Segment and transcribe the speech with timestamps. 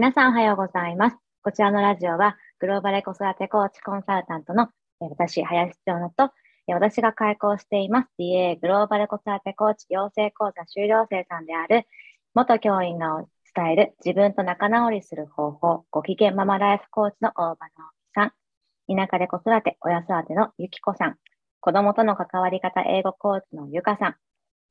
[0.00, 1.16] 皆さんおはようございます。
[1.42, 6.30] こちらのラジオは、グローバル子育てコーチコンサルタントの私、林長野と、
[6.68, 11.86] 私が開講しています DA グローバル子育てコーチ養成講座修了生さんである、
[12.32, 21.16] 元教員が伝える自分と仲直りする方法、ご機嫌ママライフコーチの大場直美さん、田舎で子育て、親育てのゆきこさん、
[21.60, 24.16] 子供との関わり方英語コーチのゆかさん、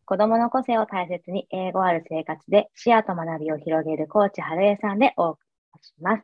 [0.09, 5.39] 子供の個性を大切に英語ある生活で視野と学びを広げるコーチ春江さんでお送
[5.75, 6.23] りします。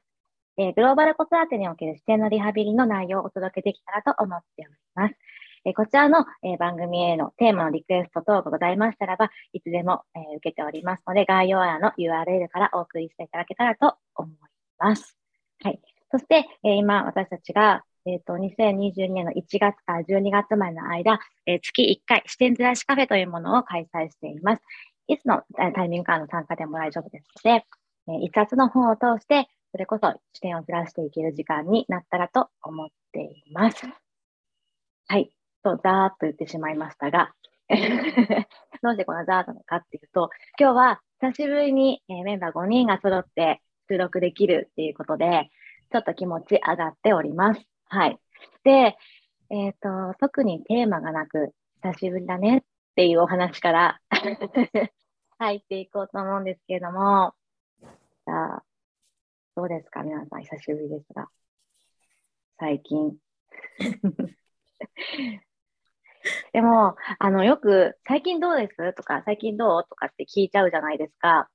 [0.57, 5.15] えーグローバル子育てにおける視点のリハビリの内容をお届けできたらと思っております。
[5.65, 14.35] えーこちらの、えー番組へのテーマのリクエスト等がございましたらば、いつでも、えー受けておりますので、概要欄の URL からお送りしていただけたらと思い
[14.79, 15.15] ます。
[15.63, 15.79] はい。
[16.09, 24.63] そして、え今、私たちが、えっ、と、2022年の1月から12月までの間、えー月1回、視点ずらしカフェというものを開催しています。
[25.07, 27.65] いつのタイミングからの参加でも大丈夫ですので、
[28.07, 33.87] えー一冊の本を通して、それこそ視点をずらしていける時間になったらと思っています。
[35.07, 35.31] はい。
[35.63, 37.33] と、ざーっと言ってしまいましたが、
[38.83, 45.49] どうしてこんなざーっとのかっていうと、今日は久しぶりに、えメンバー5人が揃って収録できるっていうことで、
[45.91, 47.74] ちょっと気持ち上がっております。
[47.87, 48.19] はい。
[48.63, 48.97] で、
[49.49, 52.61] えっ、と、特にテーマがなく、久しぶりだねっ
[52.95, 54.01] ていうお話から
[55.37, 57.33] 入っていこうと思うんですけれども、
[57.81, 58.63] じゃあ、
[59.55, 61.29] どうですか皆さん、久しぶりですが。
[62.57, 63.17] 最近。
[66.53, 68.93] でも、あの、よく、最近どうです？
[68.93, 69.87] とか、最近どう？
[69.87, 71.49] とかって聞いちゃうじゃないですか。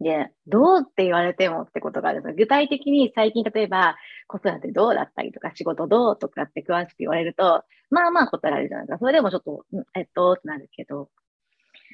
[0.00, 8.98] で、どうって言われてもってことがあるんです具体的に最近、例えば、子育てどうだったりとか、仕事どうとかって詳しく言われると、まあまあ答えられるじゃないですか。
[8.98, 9.64] それでもちょっと、
[9.94, 11.10] えっと、ってなるけど、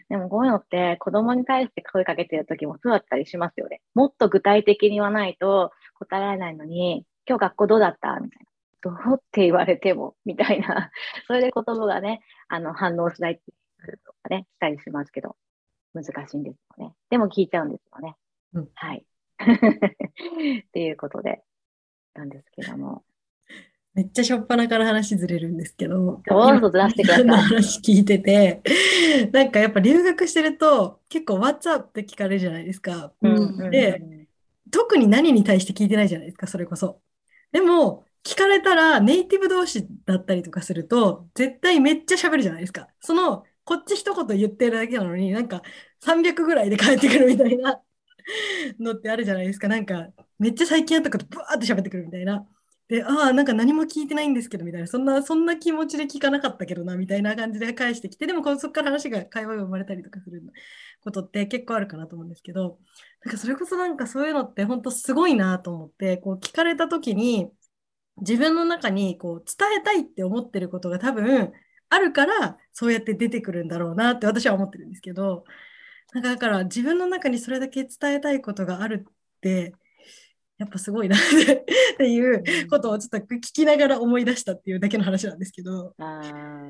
[0.08, 3.80] でもこういうのって子供に対して声かけてるときもそうだったりしますよね。
[3.94, 8.46] もっと具体的に言わないと答えられないのに、今日学校どうだったみたいな。
[8.82, 10.90] どうって言われても、みたいな。
[11.26, 15.36] それで言葉がね、あの、反応しないっていうとかね、したりしますけど、
[16.02, 16.94] 難しいんですよね。
[17.10, 18.16] でも聞いちゃうんですよね。
[18.54, 19.04] うんはい。
[20.66, 21.42] っていうことで、
[22.14, 23.04] なんですけども。
[23.94, 28.60] めっちゃしょっぱなから話ずれるんですけど、どうぞずらしてください話聞いてて、
[29.32, 33.14] なんかやっぱ留学してると結構 What's up って聞かれるじゃないですか。
[33.22, 34.26] うんで
[34.70, 37.00] 特に何に対して聞いてないじゃないですか、それこそ。
[37.52, 42.88] でも、聞かれたらネイティブ同士だったりとかすると、絶対めっちゃ喋るじゃないですか。
[43.00, 45.60] その、こっち一言言ってるだけなのに、なんか
[46.00, 47.82] 300ぐらいで帰ってくるみたいな
[48.78, 49.68] のってあるじゃないですか。
[49.68, 52.46] なんか、めっちゃ最近あったことブワーって喋ってくるみたいな。
[52.88, 60.42] で、ああ、なんか何も聞いてないんですけど、みたいな、そんな、そんな気持ちで聞かなかったけどな、みたいな感じで返してきて、でもこそこから話が、会話が生まれたりとかする
[61.00, 62.78] ことって結構あるかなと思うんですけど、
[63.24, 67.50] なんかそれこそなんかそういうのって本当すごいなと思って、こう聞かれた時に、
[68.18, 71.52] 自分の中にこう伝えたいって思ってることが多分
[71.88, 75.44] あるから、そうやって出てくるんだろうなって私は思ってるんですけど、
[76.12, 79.74] なんかだから自分の中にそれだけ伝えたいことがあるって、
[80.58, 81.18] やっぱすごいなっ
[81.98, 85.94] ていうことをちょっと聞きながら思い出したっていうだけの話なんですけど。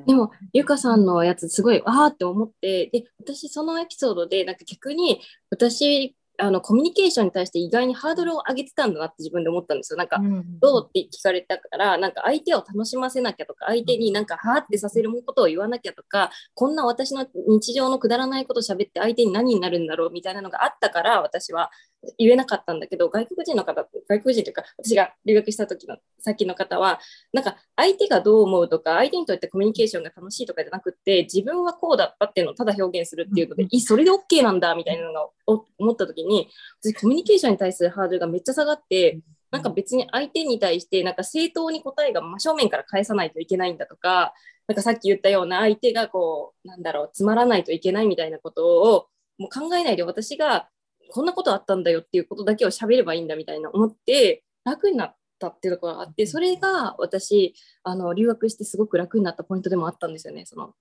[0.07, 9.97] でも、ゆかさんのやつすごい、あーって思って、で、私そのエピソードで、なんか逆に、私、あの、コミュニケーションに対して意外にハードルを上げてたんだなって自分で思ったんですよ。
[9.97, 10.21] なんか、
[10.61, 21.71] どうって聞かれたから、なんか相手を楽しませなきゃとか、相手になんかはーってさせることを言わなきゃとか、こんな私の日常のくだらないことを喋って相手に何になるんだろうみたいなのがあったから、私は
[22.19, 27.01] 言えなかったんだけど、外国人の方、外国人というか、私が留学した時の先の方は、
[27.33, 33.69] なんか相手がどう思うとか、相手にとってコミュニケーションが楽しいとかじゃなくって、自分はこうだったっていうのをただ表現するっていうので、うん。
[33.71, 36.49] いそれで OK なんだみたいなのを思った時に、
[36.83, 39.21] 私コミュニケーションに対するハードルがめっちゃ下がって、
[39.51, 44.35] なんか別に相手に対してなんか正当に答えが真正面から返さないといけないんだとか、
[44.67, 49.07] なんかさっき言ったような相手がこう、なんだろう、つまらないといけないみたいなことを
[49.39, 50.69] もう考えないで私が
[51.11, 60.45] こんなことあったんだよっていうことだけを喋ればいいんだみたいな思って楽になったっていうところがあって、それが私、あの、留学してすごく楽になったポイントでもあったんですよね。
[60.47, 60.75] その、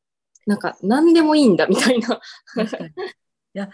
[0.46, 2.20] なんか何でもいいんだみたいな。
[3.54, 3.70] いや、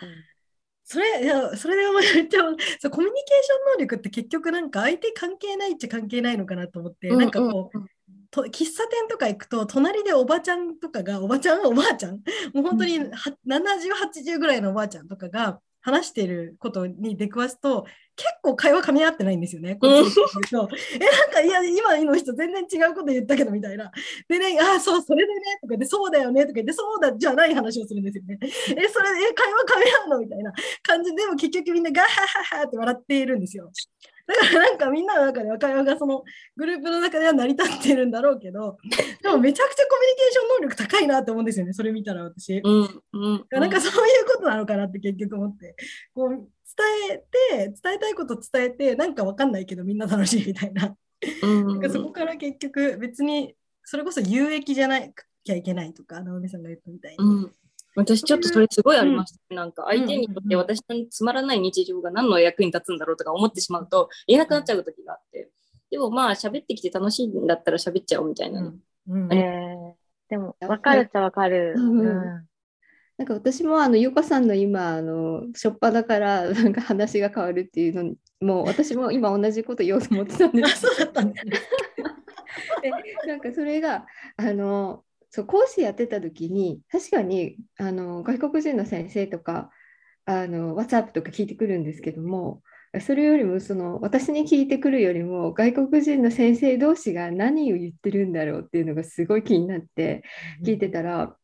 [0.83, 2.39] それ、いや、それで思いめっちゃ
[2.79, 7.79] そう、コミュニケーション能力って結局なんか相手関係ないっちゃ関係ないのかなと思って、なんかこう、
[8.31, 12.21] と喫茶店とか行くと隣でおばちゃんとかがおばちゃんおばあちゃん
[12.53, 13.05] もう本当には
[13.45, 17.85] 7080ぐらいのおばあちゃんとかが話してることに出くわすと、
[18.15, 19.75] 結構会話噛み合ってないんですよね。
[19.75, 20.05] こえ、なん
[21.31, 23.91] か、いや、今の人全然違うこと言ったけどみたいな。
[24.27, 28.37] でね、ああ、そう、それでね、とかで、そうだよね、とか言って、そうだじゃない話をするんですよね。
[28.41, 30.19] え、それで、え、会話噛み合うの？
[30.19, 33.71] みたいな感じで、でも結局みんなガハハハって笑っているんですよ。
[34.35, 36.23] だからなんかみんなの中で会話がその
[36.55, 38.77] グループの中では成り立ってるんだろうけど、
[39.21, 42.61] でもめちゃくちゃコミュニケーション能力高いなって思うんですよね、それ見たら私。
[42.63, 45.75] うんうん、なんかそういうことなのかなって結局思って。
[46.13, 46.45] こう伝
[47.11, 50.95] えて、伝えたいこと伝えて、なんかわかんないけどみんな楽しいみたいな。
[51.41, 53.53] なんかそこから結局別に
[53.83, 55.01] それこそ有益じゃな
[55.43, 57.49] きゃいけないとか、直美さんが言ったみたいに。
[57.95, 65.49] うん私ちょっとそれすごいありました、うん、なんか相手にとって私のつまらない日常が何の役に立つんだろうとか思ってしまうと言えなくなっちゃう時があって、
[65.91, 68.81] でもまあ喋ってきて楽しいんだったら喋っちゃおうみたいな、うん。
[69.07, 72.03] うんえー、でも分かるっちゃ分かる、うん
[73.17, 73.25] なん。
[73.25, 80.81] か私もあのゆかさんの今あのしょっぱだからなんか話が変わるっていうのもう私も今同じこと言おうと思ってたんです。
[80.81, 81.53] そうだったんですね。
[83.27, 84.05] なんかそれが
[84.37, 89.69] あのそう講師やってた時に確かにあの外国人の先生とか
[90.25, 92.61] あの WhatsApp とか聞いてくるんですけども
[92.99, 100.23] それよりもその私に聞いてくるよりも外国人の先生同士が何を言ってるんだろうっていうのがすごい気になって
[100.65, 101.37] 聞いてたら、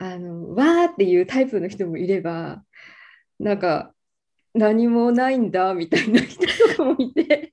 [0.00, 2.62] うん、あのわーっていうタイプの人もいれば
[3.40, 3.92] なんか
[4.54, 7.50] 何もないんだみたいな人とかもいて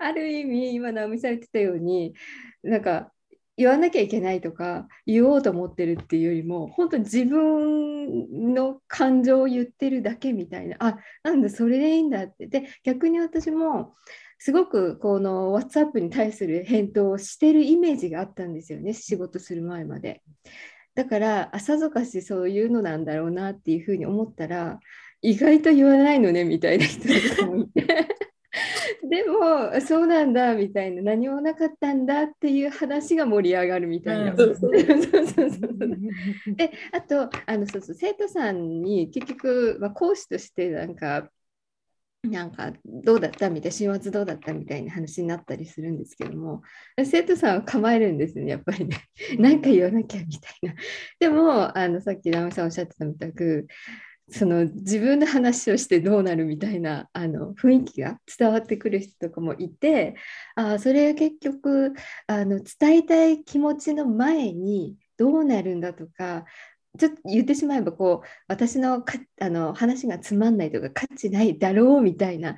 [0.00, 2.14] ある意味今直美さん言ってたように
[2.62, 3.12] なんか
[3.56, 10.76] 言わなきゃいけないとか言おうと思ってるっていうよりも本当に自分の感情を言ってるだけみたいな。
[10.80, 12.46] あなんだそれでいいんだって。
[12.46, 13.94] で逆に私も
[14.38, 20.22] すごくこの WhatsApp に対する返答をしてるイメージがあったんですよね仕事する前まで。
[20.94, 24.80] だから朝ぞかしそういうのなんだろうなっていうふうに思ったら
[25.22, 27.84] 意外と言わないのねみたいな人とかもいて。
[29.08, 34.32] でもそうなんだみたいな何もなかったんだっていう話が盛り上がるみたいな。
[34.32, 34.46] で
[36.92, 41.30] あとあのそうそう 生徒さんに結局、まあ、講師としてなんか
[42.22, 46.62] なんかどうだったみたいな週末どうだったみたいな話になったりするんですけども
[47.02, 48.86] 生徒さんは構えるんですねやっぱり。
[48.86, 48.98] ね
[49.38, 50.74] 何か言わなきゃみたいな。
[51.18, 53.66] でもあのさっき直美さんおっしゃってたみたく
[54.30, 60.14] その自分の話をしてどうなるみたいなあの雰囲気が伝わってくる人とかもいて
[60.54, 61.94] あそれが結局
[62.26, 66.44] あの伝えたい気持ちの前にどうなるんだとか
[66.98, 72.56] ちょっと言ってしまえばこう私のかあの話がつまんないとか価値ないだろうみたいな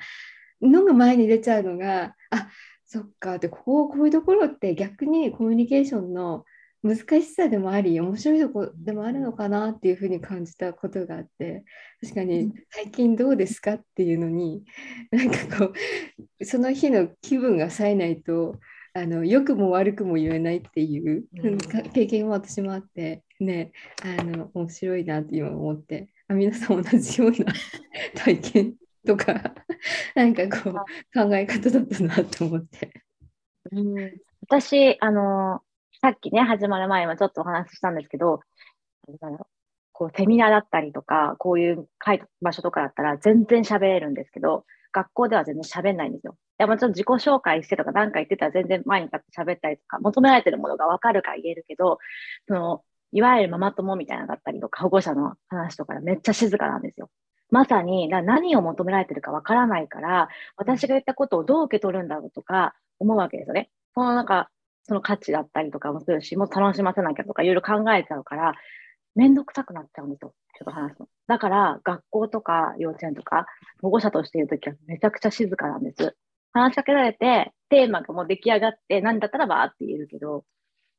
[0.60, 2.48] のが前に出ちゃうのがあ
[2.86, 6.44] そっかでこうこういうところって逆にコミュニケーションの
[6.82, 11.64] 難しさでもあり面白いとこでもあるのかなっていうふうに感じたことがあって
[12.00, 14.64] 確かに最近どうですかっていうのに
[15.12, 15.73] なんかこ
[16.40, 18.58] うその日の気分が冴えないと
[18.94, 21.58] あの良くも悪くも言えないっていう、うん、
[21.93, 27.52] 経験も私もあってねあの面白いなって今思ってあ皆さん同じような
[28.17, 28.75] 体験
[29.06, 29.55] とか
[30.14, 32.93] なんかこう考え方だったなと思って。
[33.70, 35.62] うん、私あの
[36.02, 38.40] さっきね、始まる前もちょっとお話ししたんですけど、
[39.93, 41.87] こうセミナーだったりとか、こういう
[42.40, 46.37] 場所とかだったら全然喋れるんですけど、学校では全然喋んないんですよ。
[46.58, 51.98] でもちろん自己紹介してとか何か言ってたら全然前に立って喋ったりとか、求められてるものが分かるか言えるけど、
[52.48, 57.10] その、いわゆるママ友みたいなだったりとか、保護者の話とかめっちゃ静かなんですよ。
[57.50, 63.70] まさに何を求められてるか分からないから、私が言ったことをどう受け取るんだろうとか思うわけですよね。
[63.94, 64.50] そのなんか、
[64.84, 68.55] その価値だったりとかもするし、もう楽しませなきゃとかいろいろ考えちゃうから、
[69.15, 70.34] めんどくさくなっちゃうんですよ。
[70.58, 71.08] ちょっと話すの。
[71.27, 73.46] だから、学校とか幼稚園とか、
[73.81, 76.17] 保護者としているときはめちゃくちゃ静かなんです。
[76.53, 80.44] 話しかけられて、テーマがもう出来上がって、何だったらばーって言えるけど、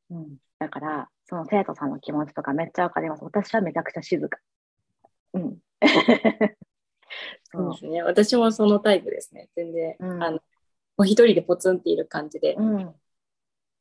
[0.10, 0.38] うん。
[0.60, 3.24] だから、その生徒さんの気持ちとかめっちゃわかります。
[3.24, 4.40] 私はめちゃくちゃ静か。
[5.34, 5.58] うん。
[7.52, 8.02] そうですね。
[8.04, 9.50] 私もそのタイプですね。
[9.56, 10.42] 全然、うん、あの、も
[11.00, 12.96] う一人でポツンっている感じで、うん、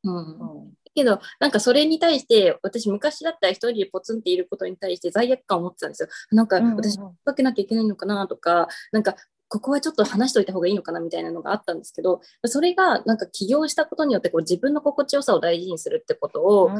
[0.03, 6.09] うん、けど、なんかそれに対して、私昔だったら一人でポツンっていることに対して罪悪感を持ってたんですよ。
[6.31, 9.15] なんか私、かけなきゃいけないのかなとか、なんか
[9.53, 16.71] ここはちょっと話しといた方がいいのかなみたいなのがあったんですけど、それがなんか起業したことによってこう自分の心地よさを大事にするってことを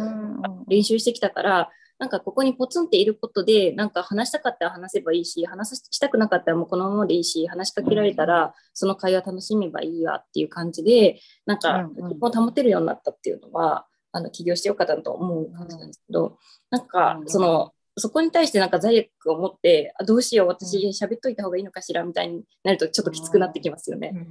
[0.68, 1.70] 練習してきたから、
[2.00, 16.38] なんかここにポツンっていることで、なんか話したかったら話せばいいし、話したくなかったらもうこのままでいいし、話しかけられたらその会話楽しめばいいわっていう感じで、なんか自分を保てるようになったっていうのは、あの起業してよかったと思う感じなんですけど、
[16.70, 24.28] なんかそのそこに対してなんか罪悪を持ってあどうしよう私喋っといた方がいいのかしらみたいになるとちょっときつくなってきますよね。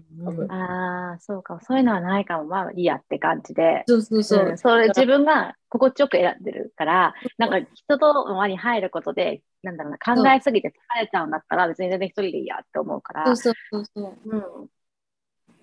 [0.48, 1.60] ああそうか。
[1.62, 2.44] そういうのはないかも。
[2.44, 3.84] まあいいやって感じで。
[3.86, 13.26] そうそうそう、うん、それ自分が心地よく選んでるからなんか人との輪に入ることでなんだろうな考えすぎて疲れちゃうんだったら別に全然一人でいいやって思うから。
[13.26, 14.42] そうそうそうそう、うん、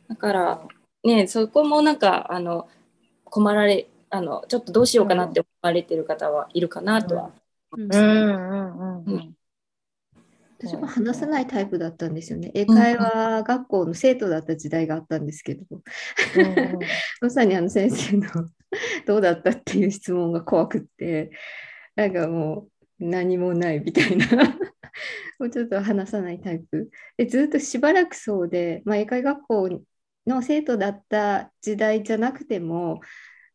[0.07, 0.61] だから
[1.03, 2.69] ねそこもなんかあの
[3.25, 7.31] 困られあのちょっとどうしようかなって思われてる方はいるかなとは
[10.59, 12.51] 私も話さないタイプだったんですよね。
[12.53, 15.63] 英会話学校の生徒だった時代があったんですけど、
[17.21, 18.27] まさにあの先生の
[19.05, 21.31] どうだったっていう質問が怖くって、
[21.95, 22.67] なんかも
[22.99, 24.25] う何もないみたいな。
[25.39, 26.89] もうちょっと話さないタイプ。
[27.15, 29.69] でずっとしばらくそうで、まあ、英会学校
[30.27, 32.99] の生徒だった時代じゃなくても、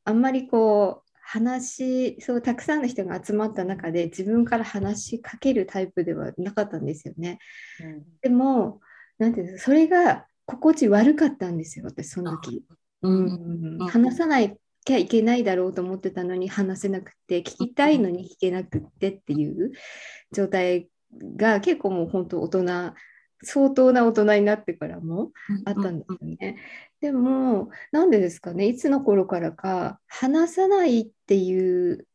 [0.04, 7.38] あんまりこう話そうたくさんの人が集まった中で自分から話しかけるタイプではなかったんですよね。
[7.80, 8.80] うん、でも
[9.18, 12.62] なんていうそれが心地悪かったんですよ私その時。
[13.02, 14.38] うん、うん、話さな
[14.84, 19.72] きゃいけないだろうと思ってたのに話せなくて聞きたいのに聞けなくてっていう
[20.32, 20.88] 状態
[21.36, 22.94] が結構もう本当大人
[23.44, 25.30] 相当な大人になってからも
[25.64, 26.56] あったんですよね。
[27.00, 32.06] でも、なんでですかね、いつの頃からか、話さないっていう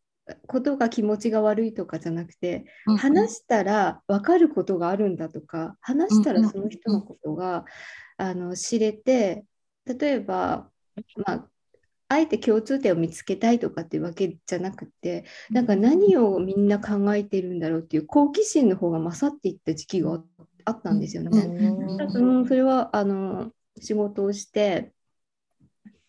[0.48, 2.66] ことが気持ちが悪いとかじゃなくて、
[2.98, 7.66] 話したら分かることがあるんだとか、話したらその人のことが、
[8.18, 9.46] あの知れて、
[9.86, 10.70] 例えば、
[11.16, 11.50] まあ、
[12.10, 20.26] あえて共通点を見つけたいとかっていうわけじゃなくてなんか何をみんな考えてるんだろうっていう好奇心の方が勝っていった時期があっ
[20.82, 21.30] たんですよね。
[22.14, 24.92] うん、それはあの仕事をして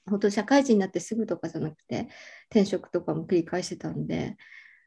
[0.07, 2.09] 本当社会人になってすぐとかじゃなくて
[2.51, 4.37] 転職とかも繰り返してたんで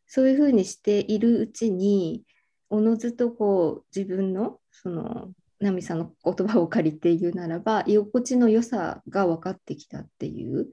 [0.08, 2.24] そういうふうにしているうちに
[2.70, 10.70] おのずとこう自分のその奈美さんの言葉を借りて言うならば居心地の良さが分かってきたっていう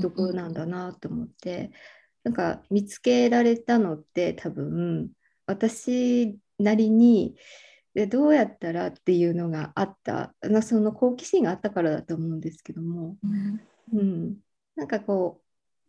[0.00, 1.72] ところなんだなと思って、
[2.24, 5.10] うん、なんか見つけられたのって多分
[5.46, 7.34] 私なりに
[7.98, 10.32] でどうやったらっていうのがあった。
[10.62, 13.16] その好奇心があったからだと思うんですけども、
[13.92, 14.36] うん、うん、
[14.76, 15.42] なんかこ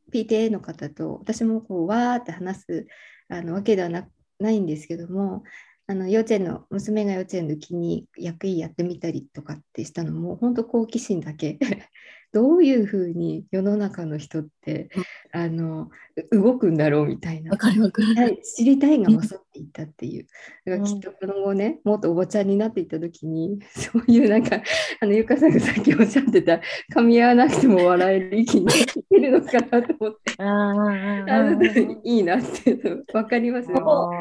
[0.08, 2.88] う PTA の方と私もこうわーって話す
[3.28, 5.44] あのわけではなないんですけども
[5.86, 11.60] あの幼稚園の娘が幼稚園の時に役員やってみたりとかってしたのも本当好奇心だけ。
[12.32, 14.90] どういうふうに世の中の人って、
[15.32, 15.90] あの
[16.32, 17.56] 動くんだろうみたいな。
[17.56, 20.28] かるかる知りたいが勝っていったっていう。
[20.66, 24.62] だからきっとこの後ねもっとおばちゃんになっていった時に そういうなんか
[25.02, 26.60] あのゆかさんがさっきおっしゃってた
[26.94, 30.44] 噛み合わなくても笑える域に いけるのかなと思って。
[30.44, 31.60] あ
[32.04, 34.12] いいなって分かりますよ。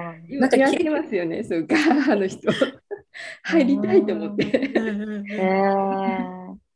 [0.41, 2.51] なんかやってますよねそうガーの人。
[3.43, 4.47] 入りたいと思って。
[4.55, 6.69] えー。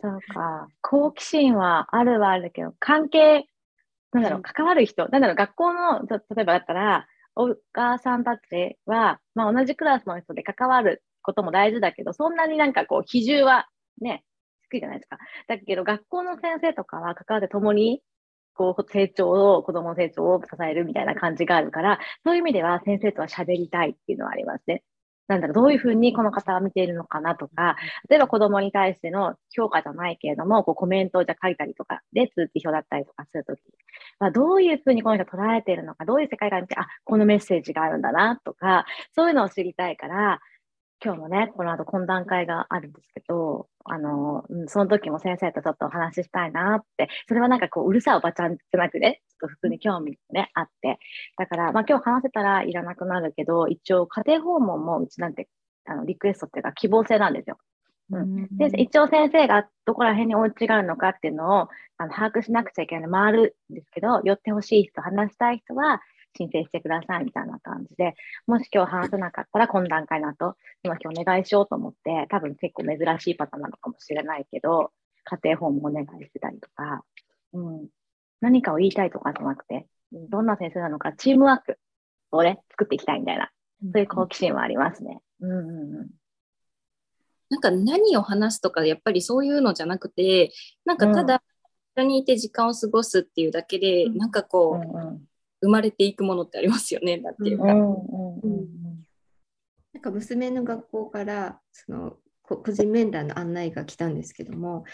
[0.00, 0.68] そうか。
[0.82, 3.46] 好奇心はあるはあるけど、関係、
[4.12, 13.68] なんだろう、関わる人、なんだろう、学校の、例えばだったら、お母さんたちは、まあ、同じクラスの人で関わることも大事だけど、そんなになんかこう、比重は
[14.00, 14.24] ね、
[14.68, 15.18] 低いじゃないですか。
[15.46, 18.02] だけど、学校の先生とかは関わって共に、
[18.54, 24.82] こう、成長を、子供の成長を支えるみたいな感じがあるから、そういう意味では先生とは喋りたいっていうのはありますね。
[25.28, 27.76] なんだろう、どういうふうにこの方は見ているのかなとか、
[28.08, 33.60] 例えば子供に対しての評価じゃないけれども、こうコメントをじゃ書いたりとかで通知表だったりとかするとき、
[34.20, 38.84] まあ、どういうふうにこの人捉えているのか、どういう世界観見て、あ、このメッセージがあるんだなとか、
[39.14, 40.40] そういうのを知りたいから、
[41.02, 50.98] 今日もね、この後懇談会があるんですけど、あの、うん、その時も先生とちょっとお話ししたいなって、それはなんかこう、うるさいおばちゃんじゃなくね、ちょっと普通に興味がね、あって。
[51.38, 55.48] だから、まあ今日話せたらいらなくなるけど、一応家庭訪問もうちなんて、
[55.86, 57.56] あのリクエストっていうか希望制なんですよ。
[58.10, 63.00] うん、で一応先生がどこら辺にお家があるのかっていうのをあの把握しなくちゃいけない。
[63.00, 66.00] の回るんですけど、寄ってほしい人、話したい人は、
[66.38, 68.14] 申請してくださいみたいな感じで、
[68.46, 74.92] もし今日話せなかったら懇談会の後、今今日お願いしようと思って、多分結構珍しいパターンなのかもしれないけど、
[75.24, 77.04] 家庭訪問お願いしてたりとか、
[77.52, 77.88] うん、
[78.40, 81.78] 何かを言いたいとかじゃなくて、どんな先生なのか、チームワーク
[82.30, 83.50] をね、作っていきたいみたいな、
[83.82, 85.20] そういう好奇心はありますね。
[85.40, 86.19] うんうんうん
[87.50, 90.52] なんか何を話すとかやっぱりそういうのじゃなくて
[90.84, 91.42] なんかただ
[91.96, 95.20] 一緒にいて時間を過ごすっていうだけで、うん、なんかこう、うんうん、
[95.60, 97.64] 生まれていくものってありますよね、なんていうか。
[99.92, 102.16] なんか娘の学校からその
[102.56, 104.84] 個人面談の案内が来たんですけども、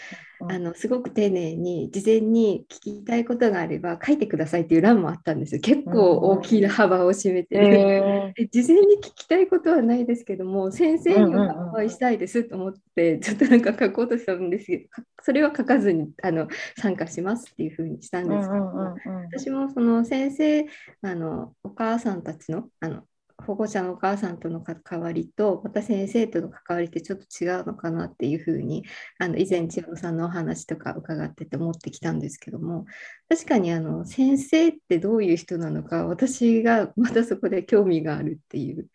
[0.49, 5.61] あのすごく丁寧に事前に聞きたいことがあれば書いてくださいっていう欄もあったんですよ。
[5.61, 14.85] 結構大きな幅を占めて、えー、事前に聞きたいことはないですけども先生にお会いしたいですと思って、ちょっとなんか書こうとしたんですけど
[15.23, 16.47] それは書かずにあの
[16.77, 18.95] 参加しますっていうふうにしたんですけども、
[19.31, 20.65] 私もその先生
[21.01, 23.03] あのお母さんたちのあの
[23.45, 28.83] 保護者のお母さんとの関わりとまた先生との関わりってちょっと違うのかなっていうふうに
[29.19, 32.85] あの以前千代さんのお話とか伺ってて思ってきたんですけども
[33.29, 38.87] 確かにあの先生ってどういう人なのか私がまたそこで興味があるっていう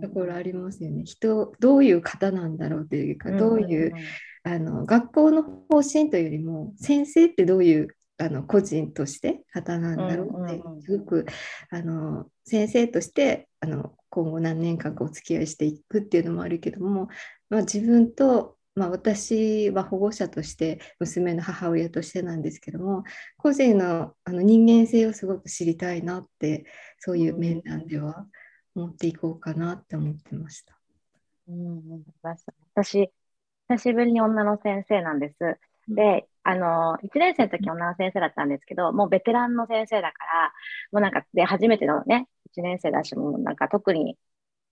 [0.00, 1.04] ところありますよね。
[1.04, 3.92] 人どういう方なんだろうというかどういう
[4.44, 7.88] あの学校の方針というよりも先生ってどういう
[8.18, 11.26] あの個人として方なんだろうってすごく
[11.70, 17.08] あの先生としてあの今後何年間かお付き合いしていくっていうのもあるけども、
[17.48, 23.04] まあ、自分と、まあ、私は保護者として娘の母親としてなんですけども
[23.38, 26.66] 個人のあの人間性をすごく知りたいなって
[26.98, 28.26] そういう面談では
[28.74, 30.78] 思っていこうかなって思ってました。
[31.48, 32.04] うん、
[32.74, 33.10] 私
[33.68, 35.58] 久しぶりに女の先生なんです。
[35.88, 40.52] で、あの、1年生の時女の先生だったんですけど、もうベテランの先生だから、
[40.92, 44.18] もうなんか、で、初めてのね、1年生だし、もうなんか特に、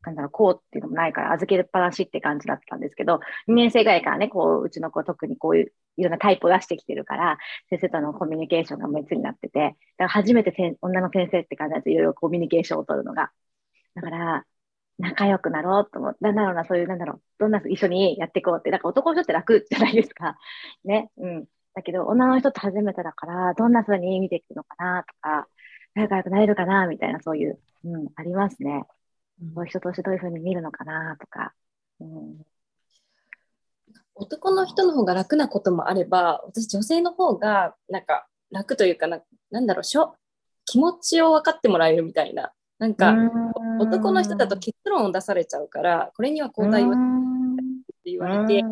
[0.02, 7.38] なんだろう、こうっていうのもないから、預けっぱなしって感じだったんですけど、2年生ぐらいからね、こう、うちの子特にこういう、いろんなタイプを出してきてるから、
[7.70, 13.30] 先生とのコミュニケーションが別になってて、だから初めてせ女の先生って感じでいろいろコミュニケーションを取るのが。
[13.94, 14.46] だから、
[14.98, 20.38] 仲良くなろうと思って、なんだろうな、そういう、なんだろう、どんな一緒にやっていこうって、なんか男の人って楽じゃないですか。
[20.84, 21.46] ね、うん。
[21.80, 25.48] だけど、女の人と初めてだから、どんな風に見ていくのかなとか、
[25.94, 28.84] 仲良くなれるかなみたいな、そういう、うん、ありますね。
[29.54, 31.54] そういう人としてどういう風に見るのかなとか。
[32.00, 32.44] うん、
[34.14, 40.14] 男の人の方が楽なこともあれば、私、女性の方が、なんか、楽というかな、なんだろう、しょ
[40.66, 42.52] 気持ちを分かってもらえるみたいな。
[42.78, 43.14] なんか、
[43.80, 46.92] 男の人だと結論を出されちゃうから、これには交代をっ
[48.04, 48.62] て言われて、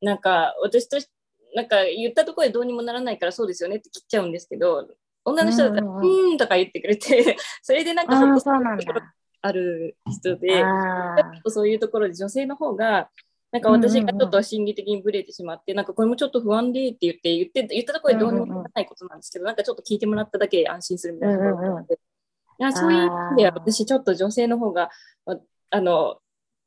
[0.00, 1.17] なんか、私として
[1.54, 4.88] なんか言ったところでどうにもならないからそうですよねって切っちゃうんですけど
[5.24, 8.54] 女の人だったら「うん」とか言ってくれて それでなんかほっとする
[8.86, 9.02] ところ
[9.40, 10.64] ある人で
[11.46, 13.10] そういうところで女性の方が
[13.50, 24.90] なんか私がちょっと心理的にブレてしまって、なんかこれもちょっと不安でって言って言って言ったところでどうにもならないことなんですけど、なんかちょっと聞いてもらっただけで安心するみたいなところがあって、いやそういう意味では私ちょっと女性の方が
[25.70, 26.18] あの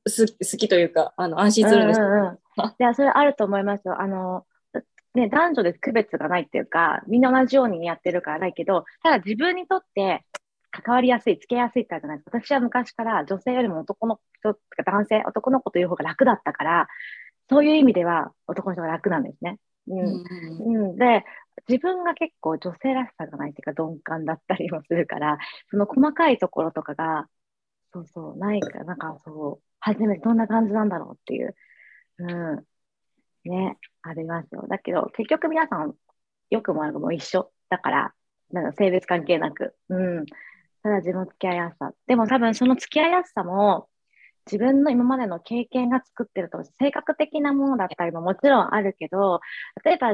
[0.05, 4.01] 好きというかあの安心するんです、うんうんうん、いやそれあると思いますよ。
[4.01, 4.45] あの
[5.13, 10.25] ね、男女で区別がないっていうか、みんな同じようにやってるからないけど、ただ自分にとって
[10.71, 12.39] 関わりやすい、付けやすいってあるじゃないですか。
[12.39, 16.87] 私は昔から女性よりも男の人とか男性、男の子という方が楽だったから、
[17.49, 19.59] そういう意味では男の人が楽なんですね。
[19.87, 20.23] うん。
[20.89, 21.25] うん、で、
[21.67, 25.37] 自分が結構女性らしさがないっていうか鈍感だったりもするから、
[25.69, 27.27] その細かいところとかが、
[27.93, 31.55] そうそう、ないから、なんかそう、初めてどんな感じなんだろうっていう。
[32.19, 32.65] うん。
[33.45, 34.65] ね、ありますよ。
[34.67, 35.95] だけど、結局皆さん、
[36.49, 38.13] 良くも悪くも一緒だから、
[38.51, 39.75] なんか性別関係なく。
[39.89, 40.25] うん。
[40.83, 41.93] ただ自分の付き合いやすさ。
[42.07, 43.89] でも多分その付き合いやすさも、
[44.45, 49.39] 自分の今までの経験が作ってると、性格的なものだったりももちろんあるけど、
[49.83, 50.09] 例えば、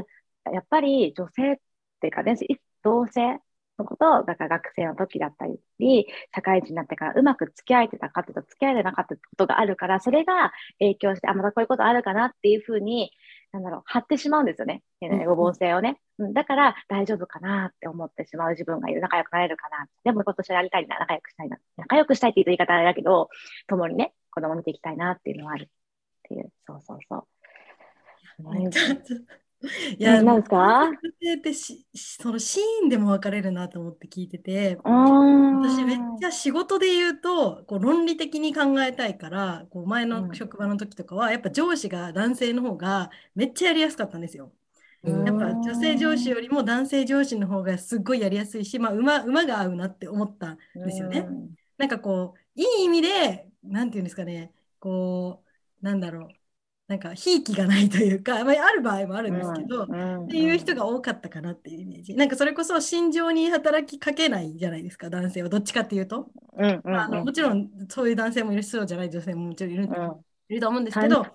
[0.52, 1.58] やっぱり女性っ
[2.02, 2.36] ていうかね、
[2.84, 3.40] 同性
[3.78, 5.46] のことを、だから学生の時だった
[5.80, 13.12] り、社会人になってからうまく付き合えてたかってと、付き合えてなかったことがあるから、それが影響して、あ、またこういうことあるかなっていうふうに、
[13.52, 14.84] なんだろう、張ってしまうんですよね。
[15.02, 16.00] 予防性をね。
[16.20, 19.02] うん、だから、大丈夫かなって思ってしまう自分がいる。
[19.02, 19.88] 仲良くなれるかな。
[20.04, 21.00] でも、今年やりたいな。
[21.00, 21.58] 仲良くしたいな。
[21.78, 23.30] 仲良くしたいって言う言い方だけど、
[23.68, 25.68] 共にね、子供見ていきたいなっていうのはあるっ
[26.24, 26.52] ていう。
[26.66, 27.28] そうそうそう。
[30.00, 31.00] いや、なんか
[31.38, 34.80] ってしそのシーンでも分かれるなと思って聞いてて、
[35.60, 44.54] 私めっちゃ仕事で言うと、こう論理的に考えたいから、こう前の職場の時とかは、やっぱ上司が男性の方がめっちゃやりやすかったんですよ。
[45.26, 51.32] やっぱ女性上司よりも男性上司の方がすっごいやりやすいし、まあ、馬馬が合うなって思ったんですよね。
[51.78, 55.44] なんかこう、いい意味で、なんていうんですかね、こ
[55.82, 56.30] う、なんだろう、
[56.88, 62.16] なんかひいきがないというか、 まあ、ある場合もあるんですけど、うんうんうん、っていう人が多かったかなっていうイメージ。
[62.16, 65.50] なんかそれこそ心情に働きかけないじゃないですか男性は。
[65.50, 69.90] どっちかっていうと、うんうんうん、あのもちろんそういう男性もいるそうじゃない女性ももちろんいる,、
[70.50, 71.26] いると思うんですけど、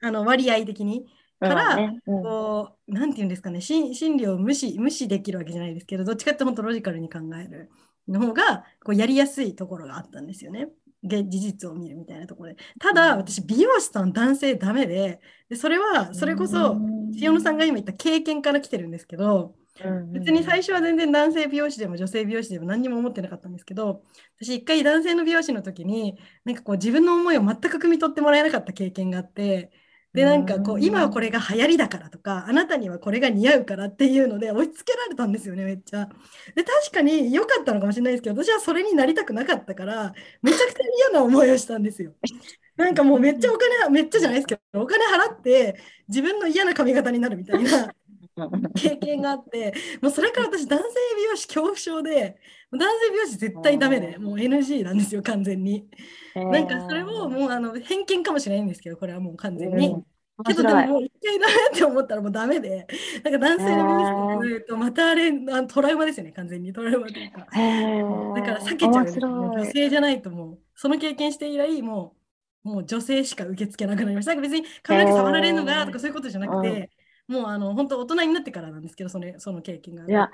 [0.00, 1.06] あの割合的に。
[1.38, 7.70] から、こうなんていうんですかね心理を無視無視できるわけじゃないですけどどっちかって本当ロジカルに考える
[8.08, 10.68] の方がこうやりやすいところがあったんですよね。
[11.06, 12.56] 事実を見るみたいなところで。
[12.78, 16.76] ただ、私、美容師さん男性ダメで、でそれは、それこそ、
[17.20, 19.56] 塩野さんが今言った経験から来てるんですけど、
[20.12, 24.02] 別に最初は全然男性美容師でも女性美容師でも何にも思ってなかったんですけど
[24.40, 29.70] 私一回男性の美容師の時になんかこう自分の思いを全く汲み取ってもらえなかった経験があって
[30.16, 36.08] でなんかこう今はこれが流行りだからとかあなたにはこれが似合うからっていうので押し付けられたんですよねめっちゃ。
[36.54, 40.78] で確かに良かったのかもしれないですけど私はそれになりたくなかったからめちゃくちゃ
[41.10, 42.14] 嫌な思いをしたんですよ。
[42.78, 45.76] なんかもうめっちゃお金めっちゃじゃないですけどお金払って
[46.08, 47.92] 自分の嫌な髪型になるみたいな
[48.74, 50.84] 経験があってもうそれから私男性
[51.16, 52.38] 美容師恐怖症で
[52.72, 55.88] 男性美容師絶対ダメでもう NG なんですよ完全に。
[56.34, 59.94] なんかそれももうあの偏見かもしれないんですけどこれはもう完全に。
[60.44, 62.86] けどでももう一回ダメって思ったらもうダメで、
[63.24, 63.86] なんか男性の
[64.40, 66.74] 美容師とまたあれあトラウマですよね、完全に。
[66.74, 67.40] トラウマというか。
[67.40, 72.16] だから避けちゃう、女性じゃないともう、その経験して以来、も
[72.64, 74.34] うもう女性しか受け付けなくなりました。
[74.34, 76.90] なんか別に髪の毛触られるのがとかそういうことじゃなくて、
[77.28, 80.04] もうあの本当大人になってからなんですけど、そのその経験が。
[80.04, 80.30] いや、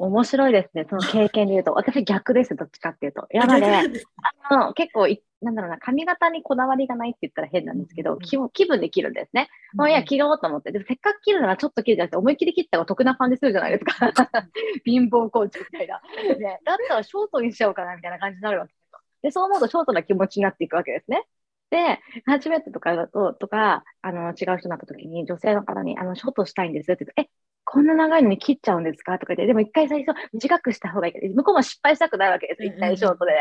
[0.00, 1.72] 面白いですね、その経験で言うと。
[1.72, 3.26] 私逆です、どっちかっていうと。
[3.30, 3.84] やばね、
[4.48, 5.06] あの結構
[5.42, 9.48] なんだろうな、髪型にこだわりがないって言ったら変なんですけど、気気分で切るんですね。
[9.74, 10.72] もういや、切ろうと思って。
[10.72, 14.12] でもせっかく切るならちょっと切るじゃなくて、思いっきり切った方が得な感じするじゃないですか。
[14.84, 16.00] 貧乏コーチみたいな。
[16.38, 19.00] ね、だったらショートにしちゃおうかなみたいな感じになるわけですよ。
[19.22, 21.24] で、そう思うとショートな気持ちになっていくわけですね。
[21.70, 29.18] で、初めてとかだと、とか、あの、違う人になった時に、女性の方に、あの、ショートしたいんですって言って、え、こんな長いのに切っちゃうんですか？
[29.20, 31.28] とか言って、でも一回最初短くした方がいい。
[31.28, 32.64] 向こうも失敗したくないわけです。
[32.64, 33.32] 一回ショートで。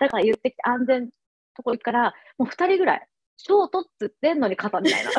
[0.00, 1.08] だから言ってきて、安全
[1.56, 3.06] とこ行くから、もう2人ぐらい、
[3.38, 5.10] ショートっつってんのに肩みたいな。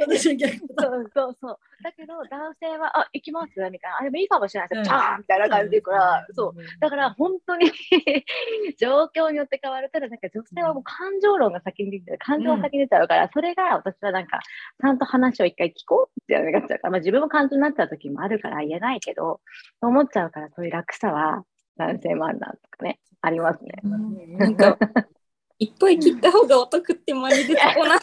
[0.00, 1.58] 私は逆そうそうそう。
[1.82, 3.98] だけど、男性は、あ、行きますみたいな。
[4.00, 4.82] あ、でもいいかもしれないです。
[4.84, 6.80] チャーンみたいな感じでから、そう。
[6.80, 7.70] だから、本当に
[8.78, 14.38] 状況によって変わるただ、なんか女性はもう感情論が先に出て、感情が先に出ちゃうから、それが私はなんか、
[14.80, 19.40] ちゃんと話を一回聞こうってなっちゃうから、まあ自分も感情になっちゃう時もあるから言えないけど、
[19.80, 21.44] と思っちゃうから、そういう楽さは
[21.76, 23.72] 男性もあるなとかね、ありますね。
[23.82, 24.78] なんか
[25.62, 27.98] いっぱい切った方がお得ってマジでこな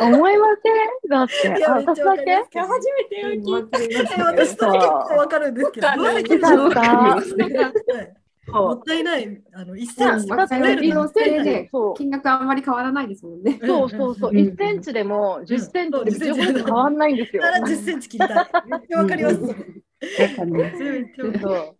[0.00, 0.76] 思いません？
[1.10, 2.16] だって、私だ
[2.48, 2.60] け？
[2.60, 3.64] 初めて聞い
[4.06, 4.24] た。
[4.24, 6.38] 私と結構わかるんですけど、どうやって
[8.48, 9.42] もったいない。
[9.52, 10.26] あの1センチ
[11.96, 13.58] 金額あんまり変わらないですもんね。
[13.60, 13.90] そう。
[13.90, 14.14] そう。
[14.14, 14.30] そう。
[14.30, 17.42] 1センチでも10センチでも変わらないんですよ。
[17.42, 18.34] 10センチ切りた。
[18.34, 18.38] い。
[18.66, 19.40] めっちゃわかります。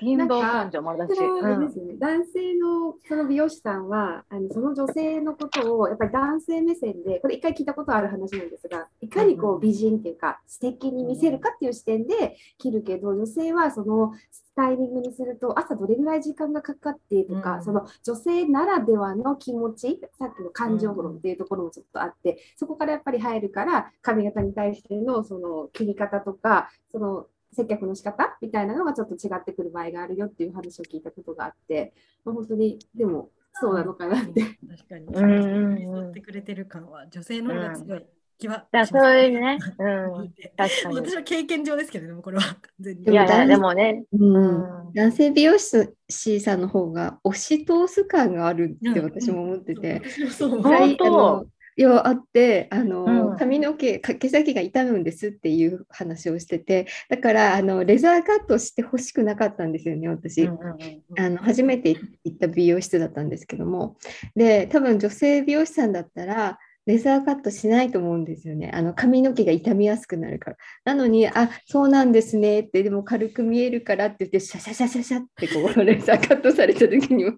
[0.00, 31.92] 貧乏感情もあるし、うん、男性のその美容師さんはあのその女性のことをやっぱり男性目線でこれ一回聞いたことある話なんですがいかにこう美人っていうか素敵に見せるかっていう視点で切るけど女性はそのスタイリングにすると朝どれぐらい時間がかかってとか、うん、その女性ならではの気持ちさっきの感情論っていうところもちょっとあって、そこからやっぱり入るから髪型に対してのその切り方とかその接客の仕方みたいなのがちょっと違ってくる場合があるよっていう話を聞いたことがあって、
[32.24, 34.42] まあ、本当にでもそうなのかなって。
[34.42, 35.06] 確かに。
[35.06, 38.06] うんってくれてる感は女性の方が強い。
[38.38, 40.96] 気はだそういうね、うん、確かに。
[40.96, 43.02] 私は経験上ですけど、ね、これは完全に。
[43.02, 61.90] いやいや、でもね、うん、男性美容師さんの方が押し通す感があるって私も思ってて、うん、そう本当要あってあの、うん、髪の毛毛先が傷むんですっていう話をしててだからあのレザーカットしてほしくなかったんですよね私、うんうんうん、あの初めて
[62.24, 63.96] 行った美容室だったんですけども
[64.34, 68.70] で多分女性美容師さんだったらレザーカットしないと思うんですよね。
[68.72, 70.56] あの髪の毛が傷みやすくなるから。
[70.86, 77.34] なのに、あそうなんですねって、でも軽く見えるからって言って、シャシャシャシャシャってこう レザーカットされた時には、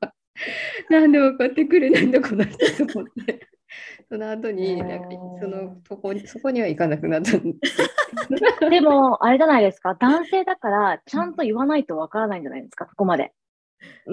[0.89, 3.50] なんで分かってくれないんだ、この人と思って。
[4.11, 5.09] その後になんか
[5.41, 7.31] そのそこにそこには行かなくなった。
[8.69, 9.95] でもあれじゃないですか。
[9.95, 12.87] 男性だからちゃんと言わないとわからないんじゃないですか。
[12.91, 13.33] そこまで。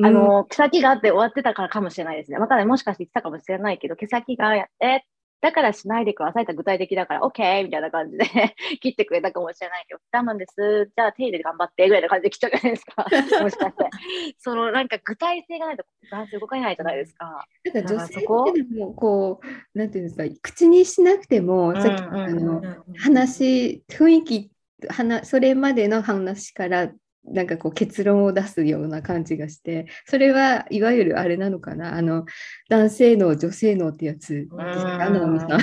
[0.01, 2.37] あの、毛先があって終わってたからかもしれないですね。
[2.37, 5.05] またね、もしかして言ってたかもしれないけど、毛先がやって
[5.39, 7.63] だからしないでくださいって具体的だから、OK!
[7.63, 8.25] みたいな感じで
[8.81, 10.91] 切ってくれたかもしれないけど、我慢です。
[10.95, 13.05] じゃあ手入れ頑張ってぐらいな感じで切っちゃうじゃないですか。
[13.43, 13.89] もしかして。
[14.39, 17.45] そのなんか具体性がないと男性動かないじゃないですか。
[17.73, 22.61] なんか女性ってもこう、なんていうんですか、口にしなくても、さっき、あの、
[22.97, 24.51] 話、雰囲気、
[25.23, 26.91] それまでの話から
[27.29, 31.95] なんかこう結論を出すような感じがしてそれはいわゆるあれなのかな。
[31.95, 32.25] あの
[32.69, 34.33] 男性脳女性脳ってやつ。
[34.33, 35.61] ですかさん。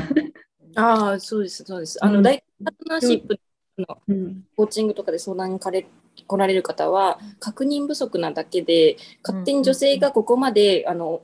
[0.77, 2.05] ああそうですそうです。
[2.05, 3.39] あの、大パートナーシップ
[3.79, 5.87] の、うん、コーチングとかで相談にれ
[6.27, 11.23] 来られる方は確認不足なだけで勝手に女性がここまで、あの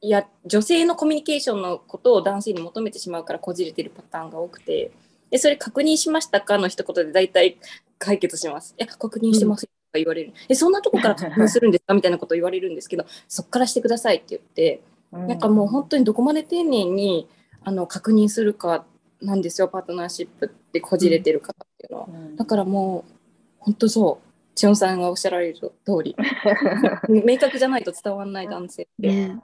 [0.00, 4.90] いや女性のコミュニケーションのことを男性に求めてしまうからこじれてるパターンが多くて。
[5.30, 7.56] でそれ確認しましたかの一言で大体
[8.04, 8.74] 解決します。
[8.78, 17.28] いや確認してますとか言われる、うん、えそんなとこから確認するんですかみたいなことを言われるんですけどそっからしてくださいって言って、なんかもう本当にどこまで丁寧に
[17.62, 18.84] あの確認するか
[19.22, 23.12] なんですよパートナーシップってこじれてる方っていうのは、うん、だからもう
[23.58, 24.24] 本当そう。
[24.54, 25.72] 千代さんがおっしゃられる通
[26.04, 26.14] り。
[27.08, 29.08] 明確じゃないと伝わらない男性って。
[29.08, 29.40] ね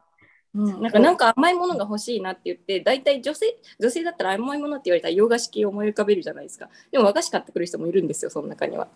[0.55, 6.69] うん、なんかなんか甘いものが欲しいなって言って大体女性女性だったら甘いものって言われたら洋菓子系を思い浮かべるじゃないですか。
[6.91, 8.89] でも和菓子買ってくる人もいるんですよその中には。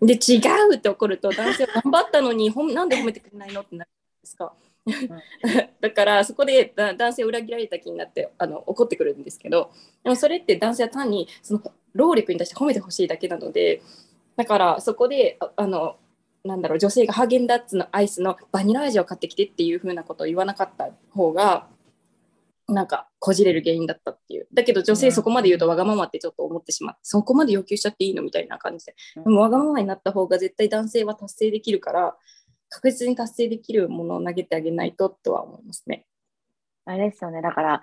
[0.00, 0.38] で違
[0.70, 4.54] うって怒ると男性は頑張ったのにほんなんで褒めてくれないのってなるんですか。
[5.80, 9.70] だからそこで男性を裏切られた気になってあの怒ってくるんですけど
[10.02, 13.80] でもそれって男性は単にその労力に対して褒めてほしいだけなので
[14.36, 15.96] だからそこであの
[16.44, 21.68] なんだろう女性がハーゲンダッツのアイスのバニラ味を買ってきてっていう風なことを言わなかった方が
[22.68, 24.48] なんかこじれる原因だったっていう。
[24.52, 28.94] だけど女性そこまで言うとわがままってちょっと思ってしまってそこまで要求しちゃっていいのみたいな感じで。
[29.16, 32.16] でもわがままになった方が絶対男性は達成できるから
[32.68, 36.06] 確実に達成できるものを投げてあげないととは思いますね。
[36.84, 37.42] あれですよね。
[37.42, 37.82] だから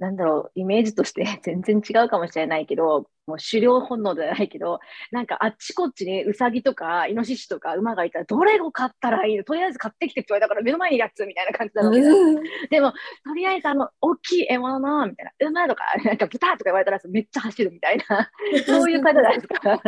[0.00, 4.80] なんだろう、イメージとして 全然違うかもしれないけど、もう狩猟本能じゃないけど、
[5.12, 9.44] なんかあっちこっちにウサギとかイノシシとか馬がいたら、どれを買ったらいいの？
[9.44, 11.90] とりあえず買ってきてって言われたから目の前にやつみたいな感じなの。
[11.90, 12.00] で、
[12.70, 18.30] でも、とりあえずあの、大きい獲物の、みたいな、馬とか、なんか豚とか言われたらめっちゃ走るみたいな、
[18.66, 19.82] そういう感じじゃないですか。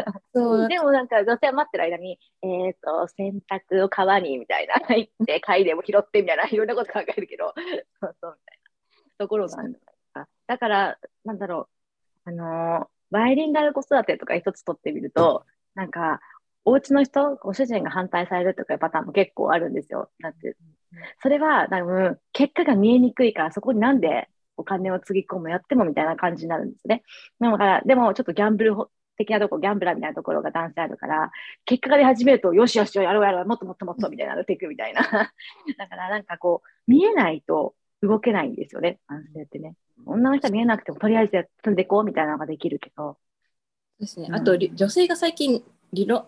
[0.68, 7.54] でもなんか女性は待ってる間に、えっ、ー、と、洗濯を川にみたいな、 行って、貝でも拾ってみたいな、いろんなこと考えるけど、
[8.00, 8.62] そうそうみたいな。
[9.18, 9.72] ところなん
[10.12, 10.28] だ。
[10.46, 11.68] だから、なんだろ
[12.26, 15.44] う、あのバイリンガル子育てとか一つ取ってみると、
[15.74, 16.20] なんか、
[16.64, 20.10] お家の人、ご主人が反対されるとかいうパターンも結構あるんですよ。
[20.20, 20.56] なんて、
[21.20, 27.02] それは多分、結果が見えにくいから、そこになんでお金をつぎ込むやってもみたいな感じになるんですね。
[27.40, 28.76] だから、でもちょっとギャンブル
[29.18, 31.30] 的なとこ、ギャンブラーみたいなところが男性あるから、
[31.64, 35.02] 結果が出始めると、よしよしよ、やろうやろう、もっともっともっとみたいなのていくみたいな。
[35.78, 39.74] だからなんかこう、見えないと動けないんですよね、男性ってね。
[40.06, 43.16] 女の人は見えなくてもとりあえず積んでいこうみたいなのができるけど。
[44.00, 46.24] ですね、あと、うん、女性が最近理論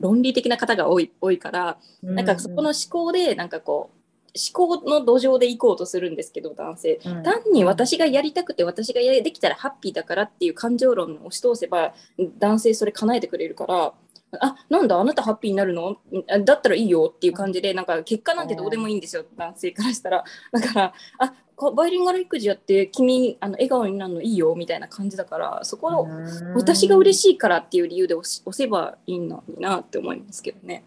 [0.00, 3.93] 論理的な方が多い多いから、なんかそこの思考でなんかこう
[4.36, 11.94] 思考の土壌で行こうとするんですけど男性、うん、単に私がやりたくて私がやできたらハッピーだからっていう感情論を押し通せば
[12.38, 13.92] 男性それ叶えてくれるから
[14.40, 15.96] あなんだあなたハッピーになるの？
[16.44, 19.24] だったらいいよっていう感じでなんか結果なんてどうでもいいんですよ。
[19.36, 20.24] 男性からしたら。
[20.50, 21.34] だからあ
[21.76, 26.08] バイリンガル育児やって君あの笑顔になるのいいよみたいな感じだからそこを
[26.56, 30.82] 私が嬉しいからっていう理由で押せばいいのになって思いますけどね。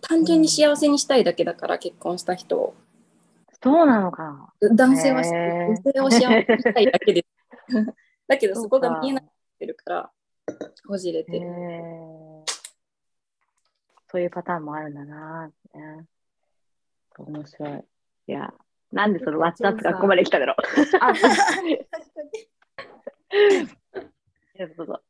[0.00, 2.74] 単純に幸せにしたいだけだから結婚した人
[3.62, 4.54] そうなのか。
[4.74, 7.28] 男性は女性を幸せにしたいだけです。
[8.26, 9.26] だけどそこが見えなく
[9.58, 10.10] てるから
[10.86, 11.46] こじれてる。
[14.10, 16.06] そういうパターンもあるんだな、ね。
[17.18, 17.84] 面白い。
[18.28, 18.52] いや、
[18.92, 20.56] なんでそのワッツアップがここまで来ただろう。
[21.00, 21.78] あ、確かに。
[24.76, 25.00] どうぞ。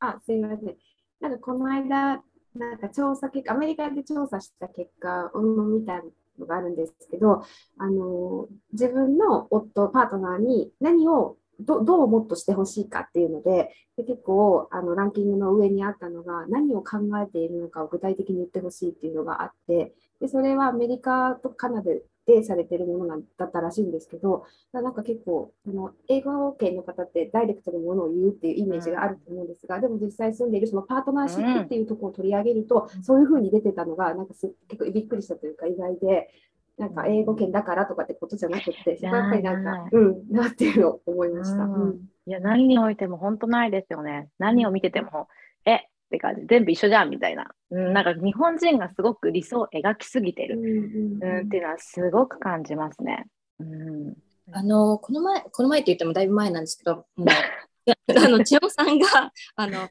[0.00, 0.76] あ、すいません。
[1.20, 2.22] なんかこの間、
[2.54, 6.02] なんか調査結果、アメリカで調査した結果を見た
[6.38, 7.42] のがあるんですけど、
[7.78, 21.92] あの自分の夫、パートナーに何をどうもっとしてほしいかっていうのでで結構あのランキングの上にあったのが何を考えているのかを具体的に言ってほしいっていうのがあってでそれはアメリカとカナダ
[22.26, 36.30] でされてるものだったらしいんですけどなんか結構その英語圏の方ってダイレクトにものを言うっていうイメージがあると思うんですが、でも実際住んでいるそのパートナーシップっていうところを取り上げると、そういうふうに出てたのがなんかす結構びっくりしたというか意外で
[36.78, 41.64] なんか英語圏だからとかってことじゃなくて、やっぱりなんか、うん、なっていうのを思いました。
[41.64, 44.28] うん、いや、何においても本当ないですよね。
[44.38, 45.28] 何を見てても、
[45.66, 47.50] えって感じ、全部一緒じゃんみたいな。
[47.70, 53.26] うん、なんか日本人がすごく理想を描きすぎてる、うん、っていうのはすごく感じますね。
[53.60, 54.14] うん、
[54.52, 57.28] あの、この前、この前って言ってもだいぶ前なんですけど、もう
[58.18, 59.88] あの、千代さんが、あの、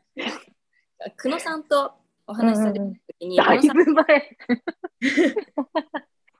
[1.17, 1.93] 久野さんと
[2.27, 4.37] お話しされた時に、だいぶ前。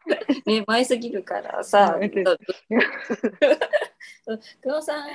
[0.45, 2.38] ね、前すぎるからさ、 久
[4.65, 5.09] 野さん、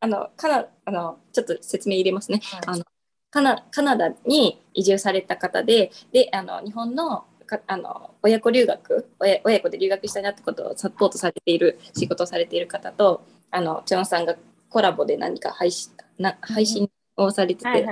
[0.00, 2.40] あの、かな、あの、ちょっと説明入れますね。
[2.42, 2.84] はい、あの
[3.30, 14.36] カナカナダに移住された方で、で、あの、日本のかあの親子留学親、親子で留学したいなってことをサポートされている、仕事をされている方と、あの、チョンさんが
[14.70, 17.86] コラボで何か配信な配信をされてて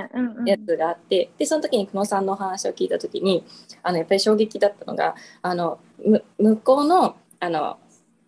[0.47, 3.45] やつがあって、でその時に久野さんのお話を聞いた時に
[3.83, 5.79] あのやっぱり衝撃だったのがあの
[6.39, 7.79] 向こうのあの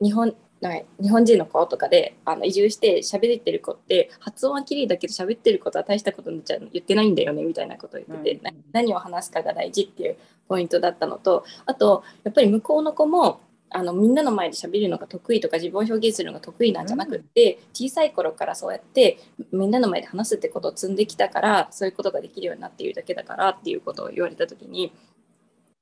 [0.00, 10.16] 日本日本人の子とかであの移住して喋ってる子って発音は綺麗だけど喋ってることは大したことじゃ言ってないんだよねみたいなことを言ってて、うん、何を話すかが大事っていう
[10.48, 13.40] ポイントだったのとあとやっぱり向こうの子も
[13.70, 19.18] あのみんなの前で喋るのが得意とか自分を表現するのが得意なんじゃなくって、うん、小さい頃からそうやって
[19.52, 24.92] みんなの前で話すってことを積んできたからそういうことができるようになっているだけだからっていうことを言われた時に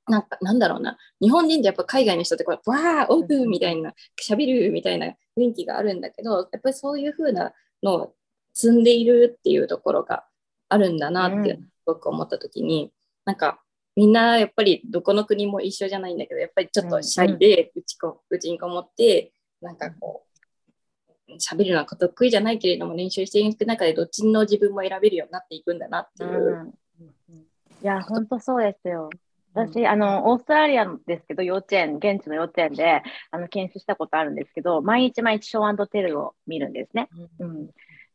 [0.07, 0.97] なんかなんだろうな。
[1.21, 8.13] 日本人ってやっぱ海外の人ってこうわーオープンみたいな喋るみたいな雰囲気があるんだけどやっぱりそういう風なのを
[8.53, 10.25] 積んでいるっていうところが
[10.69, 12.91] あるんだなってすごく思った時に、うん、
[13.25, 13.61] なんか
[13.95, 20.23] みんなやっぱりどこの国も一緒じゃないんだけどやっぱりちょっとシャイでうちこうちにこもってなんかこ
[21.27, 26.73] う喋るのは得意じゃないけれども練習していく中でどっちの自分も選べるようになっていくんだなっていう。
[26.99, 27.45] うん、い
[27.81, 29.09] や本当そうですよ。
[29.57, 37.09] 私、あの、オーストラリアですけど、幼稚園、現地の幼稚園で、あの、研修したことあるんですけど、毎日毎日ショーテルを見るんですね。
[37.39, 37.67] うん、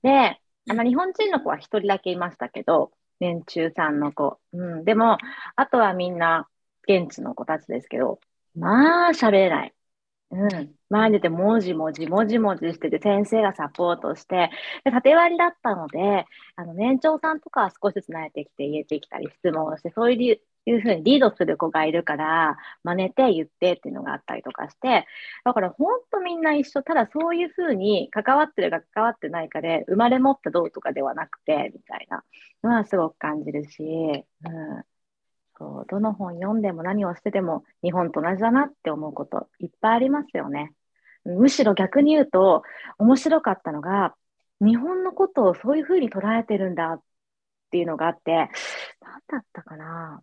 [0.03, 4.41] で、あの、日本人の子は一人だけいましたけど、年中さんの子。
[4.53, 4.85] うん。
[4.85, 5.19] でも、
[5.57, 6.49] あとはみんな
[6.89, 8.21] 現地の子たちですけど、
[8.55, 9.75] まあ喋れない。
[10.31, 10.75] うん。
[10.89, 14.51] 前に出て文字文字文字文字してて、先生がサポートして、
[14.85, 16.27] で縦割りだったので、
[16.57, 25.07] あの、年長さんとかは少しずつ慣れてきて言えてきたり、質問をして、そういういうふうにリードする子がいるから、真似て言ってっていうのがあったりとかして、
[25.45, 32.25] だから本当みんな一緒、ただそういうふうに関わってるか関わってないかで、生まれ持ってどうとかではなくて、みたいな。
[32.63, 34.85] のはすごく感じるし、うん、
[35.59, 40.73] そうどの本読んでも何をしてても日本と同じだなって思うこといっぱいありますよね。
[41.25, 42.63] むしろ逆に言うと、
[42.99, 44.17] 面白かったのが、
[44.61, 47.03] 日本のことをそういうふうに捉えてるんだっ
[47.71, 48.49] ていうのがあって、
[49.01, 50.23] 何だったかな。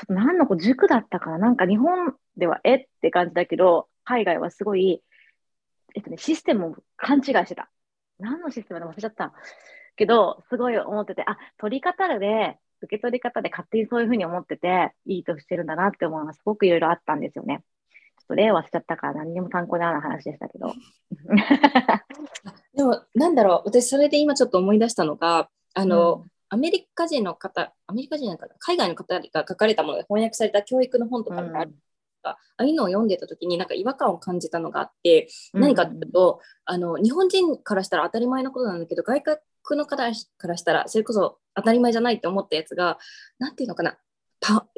[0.00, 1.38] ちょっと何の子、塾だったかな？
[1.38, 5.02] なんか日本ではえって感じだけど、海外はすごい、
[5.94, 7.70] えっとね、システムを勘違いしてた。
[8.18, 9.34] 何のシステムでも忘れちゃった。
[9.96, 17.62] けど、すごい思ってて、あ、取り方で、受け取り方で勝手にそういうふうに思ってて、いいとしてるんだなって思うのがすごくいろいろあったんですよね。
[18.20, 20.72] ちょっと例を忘れちゃったから何にも参考にならない話でしたけど。
[22.74, 31.70] でも、なんだろう、私それで今ちょっと思い出したのが、あの、うんアメリカ人の方、アメリカ人の方、海外の方が書かれたもので翻訳された教育の本とかがある。
[31.70, 31.76] うん。
[32.22, 40.02] ああいうのを読んでた時になんか違和感を感じたのがあって何かっていうと、うん、あの日本人からしたら当たり前のことなんだけど外国の方
[40.36, 42.98] からしたらそれこそ当たり前じゃないって思ったやつが
[43.38, 43.96] 何ていうのかな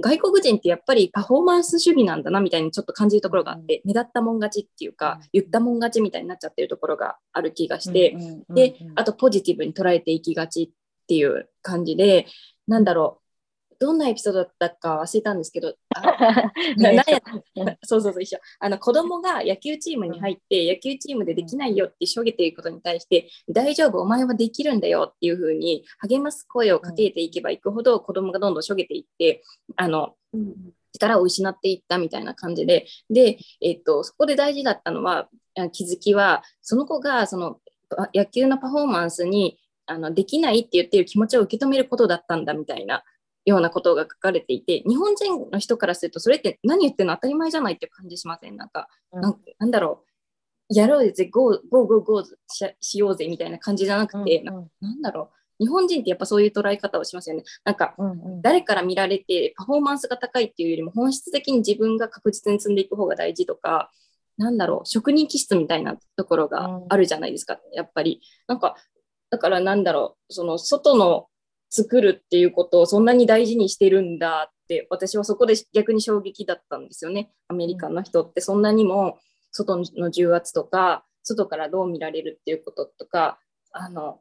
[0.01, 8.17] 外国人ってやっぱりパフォーマンス主義なんだなみたいにちょっと感じるところがあって、目立ったもん勝ちっていうか、言ったもん勝ちみたいになっちゃってるところがある気がして、
[8.51, 12.27] であとポジティブに捉えていきがちっていう感じで、
[12.67, 13.23] なんだろう、
[13.83, 15.75] どんなエピソードだったか忘れたんですけど、
[17.83, 18.39] そうそうそう一緒。
[18.61, 29.43] あの子供が野球チームに入って、野球チームでできないよってしょげていることに対して、大丈夫、お前はできるんだよっていうふうに励ます声をかけていけばいくほど、子供がどんどんしょげていって、
[29.75, 30.15] あの、
[30.93, 35.29] 力を失っていったみたいな感じで、で、えっと、そこで大事だったのは、
[35.73, 37.59] 気づきは、その子がその
[38.15, 43.05] 野球のパフォーマンスにあのできないって言ってる気持ちを受け止めることだったんだみたいな
[43.45, 47.15] ようなことが書かれていて日本人の人からするとそれって何言ってるの？
[47.17, 48.57] 当たり前じゃないって感じしません？
[48.57, 49.23] なんか、うん、
[49.59, 50.05] なんだろ
[50.71, 52.25] うやろうぜ Go go go go
[52.81, 57.45] しようぜみたいな感じじゃなくて、うんうん、なんだろう日本人ってやっぱそういう捉え方をしますよね。
[57.65, 57.95] なんか、
[58.43, 63.93] 誰から見られてパフォーマンスが高いっていうよりも本質的に自分が確実に積んでいく方が大事とか、
[64.39, 68.21] なんだろう、職人気質みたいなところがあるじゃないですか、やっぱり。
[68.49, 68.75] なんか、
[69.33, 71.27] だからなんだろう、その外の
[71.71, 77.33] 作るっていうことをそんなに大事にしてるんだって私はそこで逆に衝撃だったんですよね。
[77.49, 79.19] アメリカの人ってそんなにも
[79.51, 83.39] 外の重圧とか外からどう見られるっていうこととか
[83.73, 84.21] あの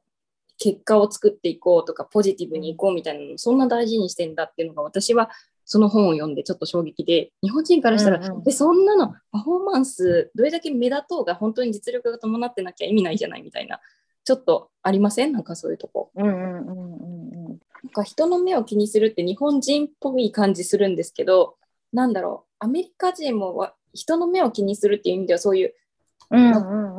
[0.58, 5.30] 結果を作っていこうとかポジティブにいこうみたいなのそんな大事にしてんだっていうのが私は
[5.66, 13.82] その本を読んでちょっと衝撃で日本人からしたら、うんうん、でそんなのパフォーマンスどれだけ目立とうが本当に実力が伴ってなきゃ意味ないじゃないみたいな
[14.24, 15.32] ちょっとありません？
[15.32, 16.12] なんかそういうとこ。
[16.16, 21.56] うんうんうんうんなんか人の目を気にするって日本人っぽい感じするんですけど
[21.92, 25.74] なんだろうアメリカ人も人の目を気にするっていう意味ではそういう,、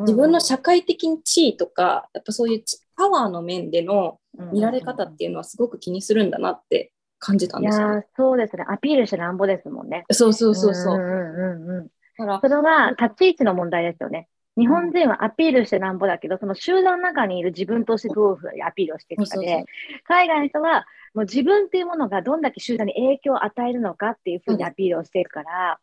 [0.00, 2.64] 自分の社会的地位とかやっぱそういう
[2.96, 4.18] パワーの面での
[4.52, 10.04] 見られ方っていうのはすごく気にするんだなって感じたんですよ、ね、いやそうですねアピールしてなんぼですもんね。
[10.10, 10.96] そうそうそうそう。
[10.96, 14.28] うんうんうん、それは立ち位置の問題ですよね。
[14.57, 19.64] 日本人はアピールしてなんぼだけど、その集団の中にいる自分としてどうアピールをしていくかで
[20.05, 25.78] 海外の人はもう自分っていうものがどんだけ集団に影響を与えるのかっていうふうにアピールをしていくから、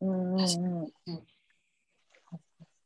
[0.00, 0.88] うんうんうん。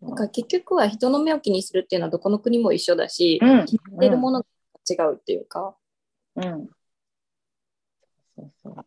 [0.03, 3.67] なんか結局は人の目を気にするっていうのはどこの国も一緒だし、うん。
[3.67, 4.47] 気にしてるものが
[4.91, 5.77] 違うっていうか、
[6.37, 6.69] うん。
[8.37, 8.87] そうそう。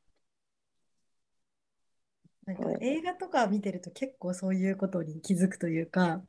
[2.45, 6.21] なんか映画とか見てると結構そういうことに気づくというか、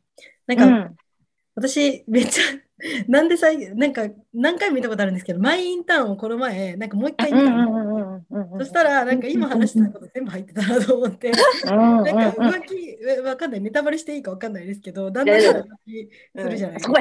[0.46, 0.96] なんかうん。
[1.56, 2.42] 私めっちゃ、
[3.08, 7.72] なんでさい、なんか何回も見たことあるんですけど、マイインターンをこの前、なんかもう一回見たんですよ。
[7.72, 8.58] うんうんうんうんうん。
[8.58, 11.34] そしたら、なんか今話したこと全部入ってたなと思って、うん
[11.74, 17.00] なんか浮気、えわかんない、ネタバレしていいかわかんないですけど、旦那さんが浮気するじゃないですか。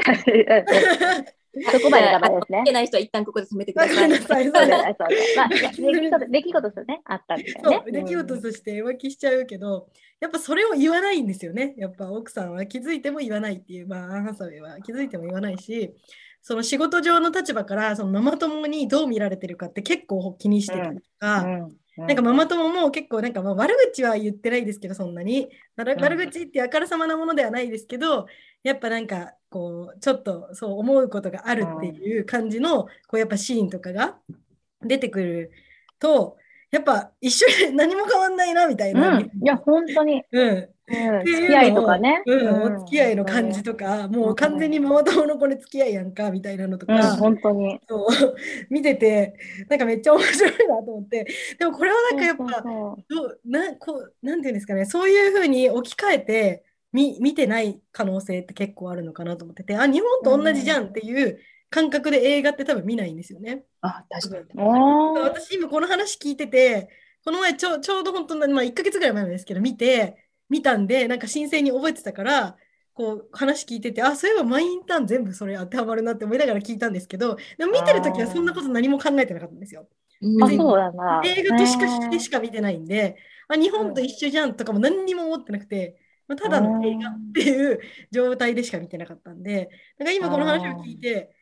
[1.72, 2.66] そこまでそこまですね見。
[2.66, 4.22] てない人は一旦ここで止めてくわださい。
[4.22, 5.50] さい、そうだねそうまあ、
[6.30, 7.92] 出来事、とね、あったんだよねそう、。
[7.92, 9.88] 出来事として浮気しちゃうけど、
[10.20, 11.76] やっぱそれを言わないんですよね。
[11.78, 15.94] やっぱ奥さんは気づいても言わないっていう、まあ、アン・ハサウェイは気づいても言わないし、
[16.42, 25.50] その仕事上の立場から、そのママ友にどう見られてるかって結構気にしてたりとか、うんなんかママ友も結構なんかまあ悪口は言ってないですけど、そんなに。
[25.78, 28.28] 悪口ってあからさまなものではないですけど、
[28.64, 34.18] やっぱなんかこう、ちょっとそう思うことがあるっていう感じの、こうやっぱシーンとかが
[34.82, 35.52] 出てくる
[36.00, 36.38] と、
[36.72, 39.18] やっぱ一緒に何も変わんないなみたいな。
[39.18, 40.70] うん、いや、本当に、うん。
[40.88, 42.22] うん、付き合いとかね。
[42.26, 47.80] うん、お付き合いの感じとか、もう完全にママ友の子で付き合いやんかみたいなのとうん、か、本当に。
[47.88, 48.08] そう。
[48.70, 49.34] 見てて、
[49.68, 51.26] なんかめっちゃ面白いなと思って、
[51.58, 52.64] でもこれはなんかやっぱ、
[53.10, 56.64] そうなこうなんていうんですかね、そういうふうに置き換えて
[56.94, 61.40] み見てない可能性って結構あるのかなと思ってて、あ、日本と同じじゃんっていう
[61.76, 63.66] 感覚で映画って多分見ないんですよね。
[63.82, 64.46] あ、確かに。
[65.20, 66.88] 私今この話聞いてて、
[67.26, 72.56] この前ちょちょうど本当に、まあ、1ヶ月ぐらい前なんですけど、見て、見たんで、なんか新鮮に覚えてたから、
[72.94, 79.90] こう話聞いてて、あ、そういえばマイインターン全部それ当てはまるなって思いながら聞いたんですけど、でも見てるときはそんなこと何も考えてなかったんですよ。
[80.22, 81.22] うんあ、そうだな。
[81.26, 83.18] 映画としかねでしか見てないんで、
[83.50, 85.98] あ、日本と一緒じゃんとかも何にも思ってなくて、
[86.28, 87.80] まあ、ただの映画っていう
[88.12, 89.70] 状態でしか見てなかったんで、
[90.00, 91.36] なんか今この話を聞いて、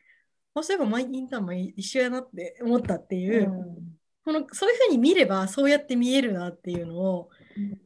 [0.60, 3.50] あ、そういえばマイインターンも一緒やなって思ったっていう、
[4.24, 7.28] このそういうふうに見ればそうやって見えるなっていうのを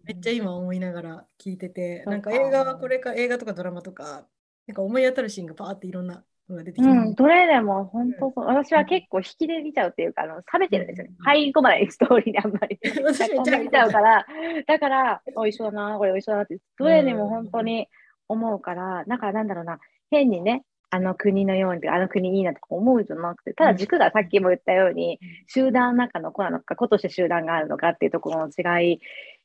[0.05, 4.27] めっちゃ今思いながら聞いてて、なんか映画はこれか映画とかドラマとか、
[4.67, 8.45] なんか思い当たるシーンがパーっていろんなのが出てきて、うん、どれでも本当そう。
[8.47, 11.07] 私は結構引きで見ちゃうっていうか、あの冷めてるんですよ。
[11.07, 11.13] ね。
[11.19, 12.79] 入り込まないストーリーであんまり。
[13.05, 14.27] 私めっちゃ見ちゃうから、
[14.67, 17.89] だから、お一緒だな、これお一緒だなって、どれにも本当に
[18.29, 19.79] 思うから、だからなんだろうな、
[20.11, 29.01] 変にね、あの国のように、あの国いいなとか思うんじゃなくて、ただ軸がさっきも言ったように、集団の中の子なのか、子として集団があるのかっていうところの違い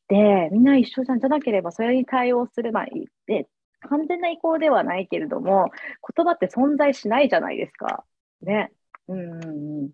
[0.07, 2.85] で、みんな一緒じゃんじゃなければ、それに対応する、まあ、
[3.27, 3.47] で
[3.81, 5.69] 完全な意向ではないけれども、
[6.15, 8.05] 言葉って存在しないじゃないですか。
[8.41, 8.71] ね。
[9.07, 9.89] うんうんうん。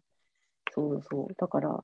[0.72, 1.34] そうそう。
[1.36, 1.84] だから、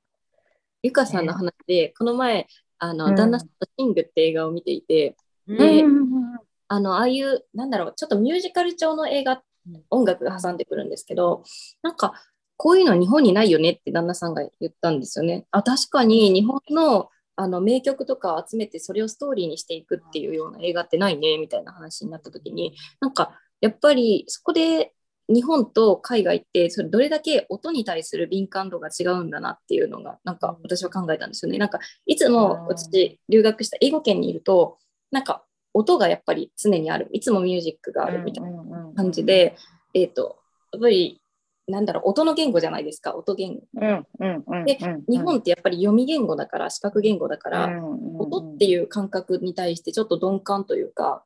[0.82, 2.46] ゆかさんの話で、この前、
[2.78, 5.16] あの、うん旦那さんとシングって映画を見ていて、
[5.48, 9.42] うんでうんうんうんあの、ああいう、なんだろう、ちょっとミュージカル調の映画、
[9.90, 11.42] 音楽が挟んでくるんですけど、
[11.82, 12.12] なんか、
[12.56, 15.46] こういうのは日本にないよねって旦那さんが言ったんですよね。
[15.50, 24.94] あ、確かに日本のあの名曲とかを集めてそれをストーリーにしていくっていうような映画ってないねみたいな話になった時に、なんか、やっぱりそこで
[25.28, 31.58] 日本と海外ってそれどれだけ音に対する敏感度が違うんだなっていうのがなんか私は考えたんですよね。
[31.58, 34.78] なんかいつも私留学した英語圏にいると
[35.10, 35.44] なんか
[35.74, 37.08] 音がやっぱり常にある。
[37.12, 38.62] いつもミュージックがあるみたいな
[38.96, 39.56] 感じで、
[39.94, 40.38] えっ、と
[40.72, 41.20] やっぱり
[41.68, 43.60] なんだろう音の言語じゃないですか音言語。
[43.74, 51.24] うんうんうんでうん日本ってやっぱり読み言語だから視覚言語だから、うん音っていう感覚に対してちょっと鈍感というか、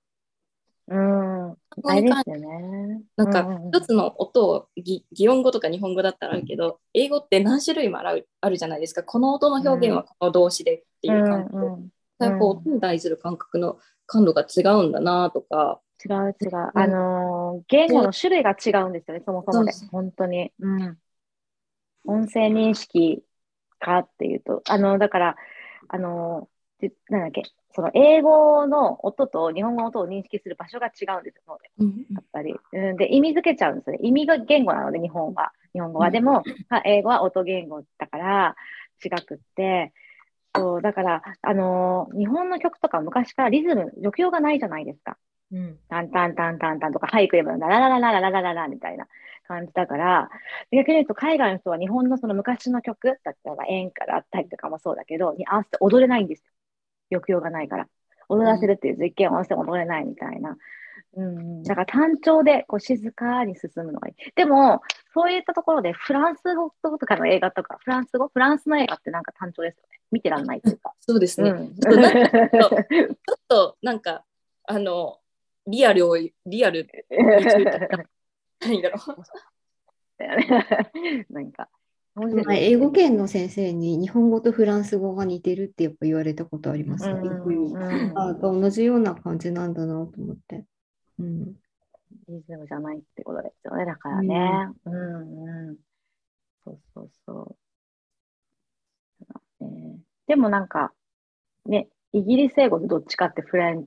[0.89, 1.57] うん。
[3.17, 9.03] なんか一つの音を擬擬音語とか日本語だったらあるけど、英語って何種類もあるあるじゃないですか。
[9.05, 11.57] この音の表現はこの動詞でっていう感覚。
[11.57, 11.89] うんうん
[12.21, 16.71] やっぱ音に対する感覚の感度が違うんだなとか、違う違う。
[16.75, 19.73] あのー言語の種類が違うんですよね、そもそもで。
[19.91, 20.53] 本当に。
[20.61, 20.99] うん。
[22.05, 23.23] 音声認識
[23.79, 25.37] かっていうと、あの、だから、
[25.89, 27.43] あのー、じなんだっけ、
[27.75, 31.71] その英語の音と日本語の音を認識する場所が違うんですよ、脳で
[32.15, 32.55] やっぱり。
[32.73, 33.99] うん、で、意味付けちゃうんですよね。
[34.03, 35.53] 意味が言語なので、日本は。
[35.73, 36.07] 日本語は。
[36.07, 38.57] うんでも、まあ英語は音言語だから
[39.05, 39.93] 違くって、
[40.57, 45.17] そう、だから、あのー日本の曲とか昔からリズム、抑揚がないじゃないですか。
[45.53, 49.07] うんタンタンタンタンタンとか、ハイクレブのララララララララララみたいな
[49.49, 50.31] 感じだから、
[50.73, 56.43] 逆に言うと海外の人は日本のその昔の曲だったら演歌だったりとかもそうだけど、に合わせて踊れないんです
[57.11, 57.21] よ。
[57.21, 57.89] 抑揚がないから。
[58.29, 60.57] 踊らせるっていう実験をしても踊れないみたいな
[61.17, 64.33] うん、だから単調でこう静かに進むのがいい。
[64.37, 64.81] でも、
[65.13, 70.01] そういったところでフランス語とかの映画とか、フランス語、フランスの映画ってなんか単調ですよね。
[70.13, 70.93] 見てらんないというか。
[71.01, 71.51] そうですね。
[71.51, 74.25] うん、ちょっとな んか、
[74.65, 75.19] あの、
[75.71, 76.87] リアルを、リアル
[78.61, 78.97] 何だろ
[80.19, 81.33] う。
[81.33, 81.69] なんか。
[82.51, 87.31] 英語圏の先生に日本語とフランス語が似てるってやっぱ言われたことありますね。
[88.17, 90.65] あ同じような感じなんだなと思って。
[91.19, 91.45] うん、
[92.29, 93.87] リズムじゃないってことですよね。
[93.87, 94.69] だからね。
[94.85, 95.77] うん。
[96.65, 97.57] そうそうそ
[99.61, 99.65] う。
[99.65, 100.93] ね、でもなんか、
[101.65, 103.87] ね、イギリス英語とどっちかってフラン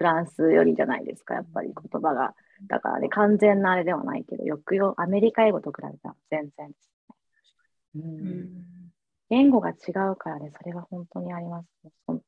[0.00, 2.34] フランスよりじゃないですか、やっぱり言葉が。
[2.68, 6.90] だからね、完全なあれではないけど、よくよ、アメリカ英語と比べたら全然です
[7.94, 7.96] ね。
[7.96, 8.48] うん、うん、
[9.28, 9.74] 言語が違
[10.10, 11.66] うからね、それは本当にあります。
[11.84, 12.14] ね。
[12.14, 12.20] ね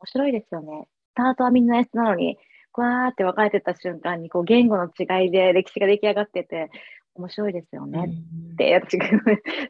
[0.00, 0.88] 面白いですよね。
[1.10, 2.38] スタートはみんな S なのに、
[2.80, 6.70] わーって分かれてた瞬間にこう言語の違いで歴史が出来上がってて
[7.14, 8.08] 面白いですよね。
[8.54, 9.06] って、私 が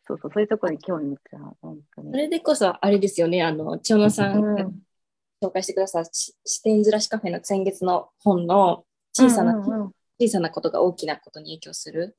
[0.07, 2.11] そうそうそういうところに興味持っちゃう本当に。
[2.13, 4.83] それでこそあれですよねあの千代野さん、
[5.43, 12.15] 紹介してくださった視点ずらしカフェの先月の本の小さな、うんうん、小さなことが大きなことに影響する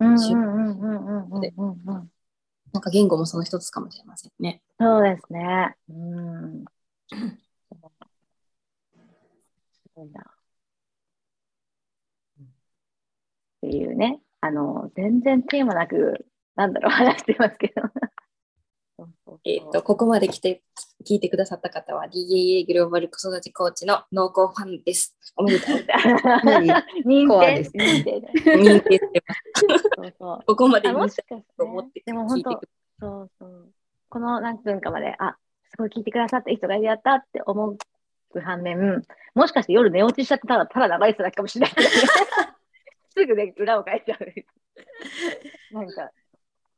[2.73, 4.61] なんか言語もその一つかもしれませんね。
[4.79, 5.75] そうですね。
[5.89, 6.65] うん。
[7.09, 7.15] す
[9.93, 10.21] ごいな。
[10.21, 10.25] っ
[13.61, 17.83] ていうね、あの、全然テーマなく、なんだろう、 話してますけど。
[19.45, 20.63] えっと、ここまで来て、
[21.05, 25.17] 聞いてくださった方は DAA グローバル子育てコーチの濃厚ファンです。
[25.35, 26.85] おめでとうございます。
[27.05, 27.71] 認定です。
[27.73, 28.21] 認定
[28.55, 29.83] 認定してます。
[29.95, 31.23] そうそうここまで認定
[31.57, 32.61] と思って、でも本当、
[32.99, 33.69] そうそう。
[34.07, 35.35] この何分かまで、あ、
[35.71, 37.77] すごい聞いてくださった人がいるやったって思う
[38.39, 39.03] 反面、
[39.35, 41.75] もしかして夜寝落ちしちゃってたら、ただ流れてただけかもしれない。
[43.15, 45.73] すぐね、裏を返しちゃう。
[45.73, 46.11] なんか、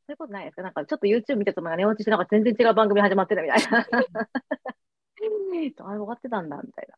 [0.08, 0.62] そういうことないですか？
[0.64, 3.80] なんかちょっと YouTube 見てたのが寝落ちしてなんか全然違う番組始まってるみたいな。
[3.80, 6.96] あれ終わってたんだみたいな。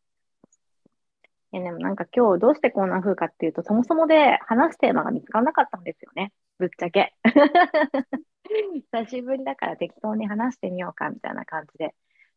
[1.50, 6.32] いやでもなんか今日どうしてこんな風かっていうと、そもそもで話すテーマが見つからなかったんですよね。
[6.58, 7.14] ぶっちゃけ。
[8.92, 11.94] 久しぶりだから適当に話してみようかみたいな感じで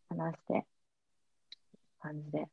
[0.07, 0.65] 話して、
[1.99, 2.47] 感じで。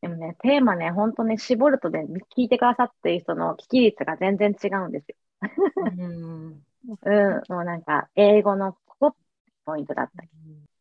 [0.00, 5.16] でもね、テーマね、本当ね、絞るとね、聞いてくださってる人の聞き率が全然違うんですよ。
[5.98, 8.78] うんうん、もうなんか、英語のこ
[9.12, 9.16] こ
[9.64, 10.28] ポイントだったり。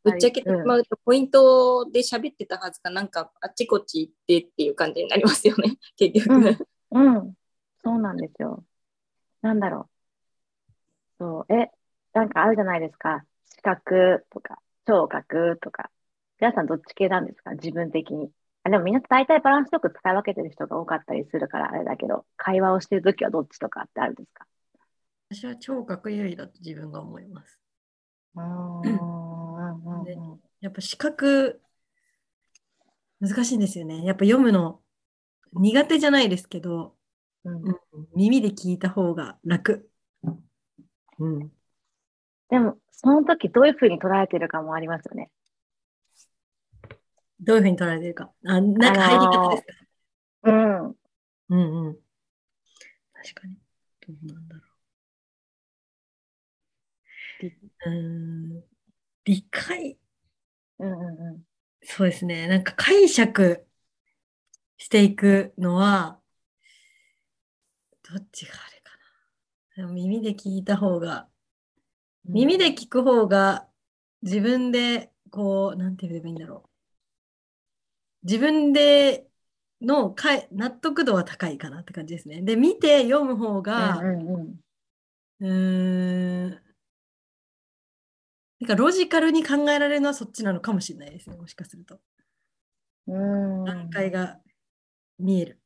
[0.04, 6.58] ぶっちゃけてしまうと、ポイントで喋ってたはずが、なんか、あっちこっち行ってっていう感じになりますよね、 結局。
[6.92, 7.34] うん、うん、
[7.84, 8.64] そうなんですよ。
[9.42, 9.90] なんだろ
[11.20, 11.24] う。
[11.24, 11.70] そう、え、
[12.14, 13.26] なんかあるじゃないですか。
[13.46, 15.92] 視覚とか、聴覚とか。
[16.40, 17.52] 皆さんどっち系なんですか？
[17.52, 18.32] 自分的に。
[18.64, 24.46] あでもみんな大体バランスよく使い分けてる人が多かったりするからあれだけど、会話をしてるときはどっちとかってあるんですか？
[25.32, 27.60] 私は聴覚優位だと自分が思います。
[30.06, 30.18] で
[30.62, 31.62] やっぱ視覚
[33.20, 34.04] 難しいんですよね。
[34.06, 34.82] やっぱ読むの
[35.54, 36.96] 苦手じゃないですけど、
[37.44, 37.62] うん、
[38.16, 39.90] 耳で聞いた方が楽。
[41.20, 41.52] うん、
[42.50, 45.30] でも、その時どういうふうに捉えてるかもありますよね。
[47.42, 48.32] どういうふうに捉えてるか。
[48.46, 49.74] あ、なんか入り方ですか、
[50.44, 50.88] うん。
[51.50, 51.98] うんうん。
[53.14, 53.56] 確かに。
[54.08, 54.69] どうなんだろう。
[57.86, 58.64] うん、
[59.24, 59.98] 理解、
[60.80, 61.44] うんうんうん、
[61.84, 62.48] そうですね。
[62.48, 63.66] なんか解釈
[64.78, 66.20] していくのは、
[68.04, 69.94] どっちがあれかな。
[69.94, 71.28] 耳で聞いた方が、
[72.26, 73.68] 耳で聞く方が
[74.22, 76.70] 自分でこう、なんて言えばいいんだろう。
[78.24, 79.28] 自分で
[79.82, 82.42] のか納得度は高いかなって感じですね。
[82.42, 84.60] で、見て読む方が、うん、
[85.40, 86.69] うん、うん
[88.62, 92.00] なんかロジカルに考えられるのはそっちなのかもしれないですね、もしかすると。
[93.08, 94.40] うん段階が
[95.18, 95.60] 見える。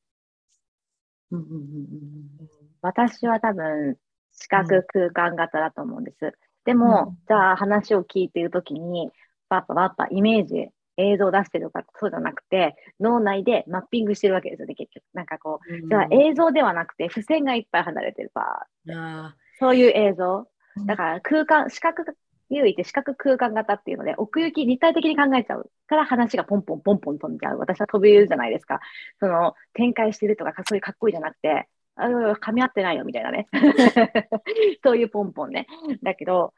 [1.32, 2.50] うんうんうん、
[2.82, 3.98] 私は多分、
[4.32, 6.34] 視覚空間型だと思うんです。
[6.66, 9.12] でも、うん、じゃあ話を聞いているときに、
[9.50, 15.04] パッパパッパイメージ、映像を出してるかそうじゃなくて、脳内でマッピングしてるわけですよね、結局。
[15.14, 20.48] なんかこう、うん、じゃあ映像ではなくて、付箋がいっぱい離れてるパーそういう映像。
[20.86, 22.06] だから空間、視覚
[22.54, 27.58] 優位って視覚空間型っていうので、奥行き立体的に考えちゃうから話がポンポンポンポン飛んじゃう。
[27.58, 28.80] 私は飛びるじゃないですか。
[29.20, 33.48] その、展開してるとか、そういうかっこいいじゃなくて、あ噛み合ってないよみたいなね。
[34.84, 35.68] そういうポンポンね。
[36.02, 36.54] だけど、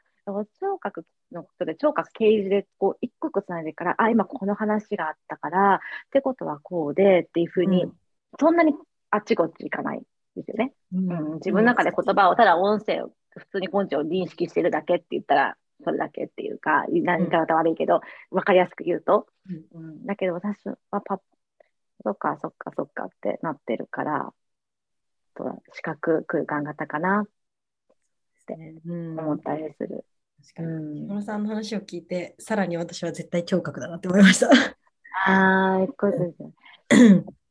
[0.60, 5.78] 聴覚のことで、聴覚掲示で、こう、一個一個つないでから、あ、今この話があったから、っ
[6.10, 7.86] てことはこうで、っていうふうに、
[8.40, 8.74] そんなに
[9.10, 10.02] あっちこっち行かない
[10.34, 10.72] ですよね。
[10.92, 18.00] ううんん、自分の中で言葉を、ただ音声を、普通に根性を認識してるだけって言ったら、それだけっていうか、何言い方悪いけど、
[18.30, 19.26] わかりやすく言うと。
[19.74, 21.18] うん、だけど私はパッ、
[22.04, 24.32] そっかそっかそっかってなってるから、
[25.72, 27.26] 視覚空間型かなっ
[28.46, 28.54] て
[28.86, 30.04] うん思ったりする。
[30.42, 30.68] 確かに。
[30.68, 34.48] うん小野さんの話を聞いて、さらに私は絶対聴覚だなって思いました。
[35.26, 36.48] あー、こういうことですよ
[37.18, 37.24] ね。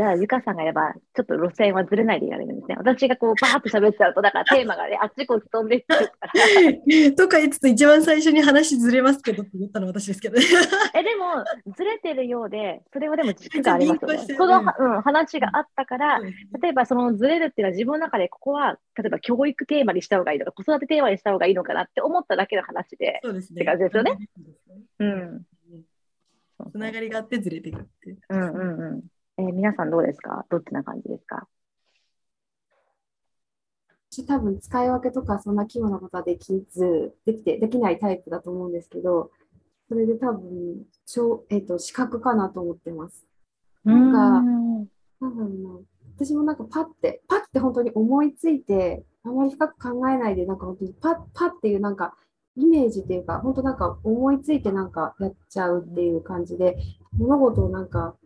[0.00, 2.76] じゃあ、ゆかさんがやれば、ちょっと路線はずれないでいられるんですね。
[2.78, 7.12] 私がこう、バーッと喋っちゃうと、だからテーマがね、あっちこっち飛んでいっちゃうから。
[7.16, 10.46] とか言いつつ、一番最初に話ずれますけどって言ったのは私ですけどね。
[10.94, 11.44] え、でも、
[11.76, 16.18] ずれてるようで、それはでも軸がありますよね その、うん、話があったから
[16.62, 23.60] 例えばそのずれるっていうのは自分の中でここは、例えば教育テーマにした方がいいのか、子育てテーマにした方がいいのかなって思っただけの話で、そうですね。
[23.60, 24.16] って感じですよね
[24.98, 25.42] そうん。
[26.70, 28.18] つながりがあってずれていくっていう。
[28.28, 29.02] うんうんうん。
[29.40, 30.44] えー皆さんどうですか？
[30.50, 31.48] どっちな感じですか？
[34.10, 39.30] 私多分使い分けとかそんな規模なことはできず、できて、できないタイプだと思うんですけど、
[39.88, 43.24] それで多分、ちょえっと、資格かなと思ってます。
[43.82, 44.78] なんかうん
[45.20, 45.80] なんだろうな。
[46.16, 52.14] 私もなんかパッて、パッて本当に思いついて、あまり深く考えないで、なんか本当にパッ、パッっていうなんか
[52.56, 56.76] イメージっていうか、本当なんか思いついてなんかやっちゃうっていう感じで、
[57.16, 58.16] 物事をなんか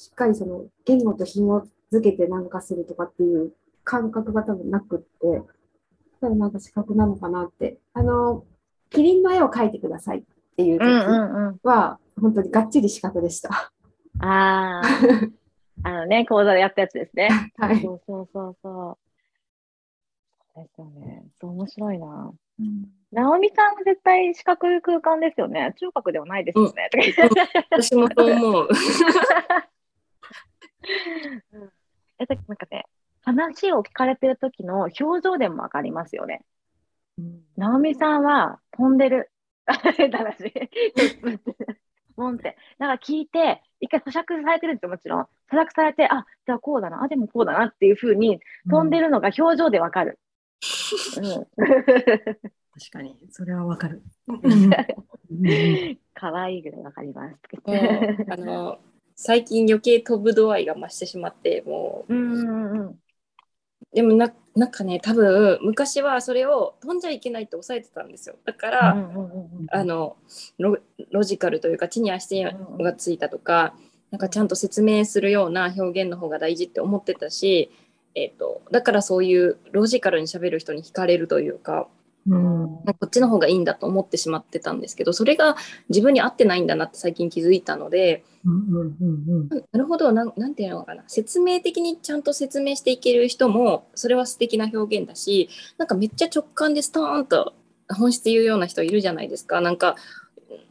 [0.00, 1.60] しっかりその言語と紐
[1.92, 3.52] づけてなんかするとかっていう
[3.84, 5.46] 感覚が多分なくって、だか
[6.22, 7.76] らなんか資格なのかなって。
[7.92, 8.46] あの、
[8.88, 10.22] キリンの絵を描いてくださいっ
[10.56, 11.60] ていう時うんうんうん。
[11.62, 13.70] は、本当にがっちり資格でした。
[14.20, 14.82] ああ、
[15.84, 17.28] あのね、講座でやったやつですね。
[17.58, 17.82] はい。
[17.82, 18.98] そうそうそうそ
[20.56, 20.60] う。
[20.62, 21.24] ですよね。
[21.38, 22.32] そう、面白いな。
[23.12, 25.74] 直美さんは絶対視覚空間ですよね。
[25.78, 26.88] 聴覚ではないですよね。
[26.90, 28.68] とか言って私もそう思う。
[31.52, 31.70] うん
[32.18, 32.84] えだなんかね、
[33.22, 36.42] 話を聞かれてる時の表情でもわかりますよね。
[37.56, 39.30] 直美さんは飛んでる。
[39.96, 40.52] 変な話。
[42.16, 42.56] ポンって。
[42.78, 45.22] なんか聞いて、一回咀嚼されてるんですよ、もちろん。
[45.50, 50.18] 咀嚼されて、あ、じゃあこうだな、あ、でもこうだなっていうふうに飛んでるのが表情でわかる。
[51.16, 51.46] うん
[52.72, 54.02] 確かに、それはわかる。
[56.14, 57.36] 可愛いぐらいわかります。
[58.30, 58.78] あの
[59.22, 62.14] 最近余計飛ぶ度合いが増してしまってもう。
[62.14, 62.86] んうんうん。
[62.86, 62.98] う
[63.92, 68.36] でもななんかね多分昔はそれを飛んじゃいけないって抑えてたんですよ。
[68.46, 70.16] だから、うんうんうんうんあの
[70.56, 70.78] ロ
[71.10, 72.42] ロジカルというか地に足
[72.78, 73.74] がついたとか
[74.10, 77.70] なんかちゃんと説明するような表現の方が大事って思ってたし、
[78.14, 81.88] えー、とだからそういうロジカルに喋る人に惹かれるというか
[82.26, 82.66] うん。
[82.84, 85.56] こっちの方がいいんだと思ってしまってたんですけどそれが
[85.88, 88.96] 自分に合ってないんだなって最近気づいたのでうんうん
[89.28, 91.04] うんなるほどなんなんていうのかな。
[91.06, 95.48] 説明的にちゃんと説明していける人もそれは素敵な表現だし
[95.78, 97.54] なんかめっちゃ直感でストーンと
[97.88, 99.60] 本質言うような人いるじゃないですか。
[99.60, 99.96] なんか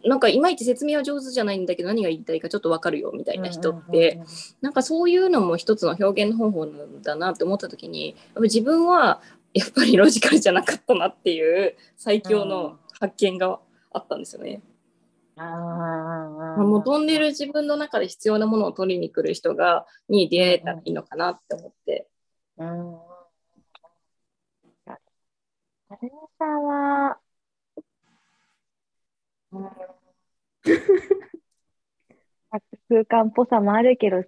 [0.06, 4.22] なんかいまいち説明は上手じゃないんだけど何が言いたいかちょっとわかるよみたいな人って、
[4.62, 9.22] なんかそういうのも一つの表現方法なんだなって思った時に自分は
[9.54, 13.60] やっぱりロジカルじゃなかったなっていう最強の発見が
[13.92, 14.62] あったんですよね。
[15.36, 22.08] あもう飛んでる自分の中で必要なものを取りに来る人がに出会えたらいいのかなって思って。
[22.58, 23.10] うん。
[25.92, 27.20] あれさんは、
[29.52, 29.70] うん、
[32.90, 34.24] 空間っぽさもあるけど、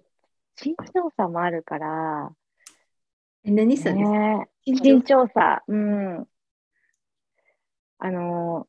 [0.56, 2.34] 慎重さもあるから、
[3.44, 6.28] え何さですかね、緊張慎重さ、うん。
[7.98, 8.66] あの、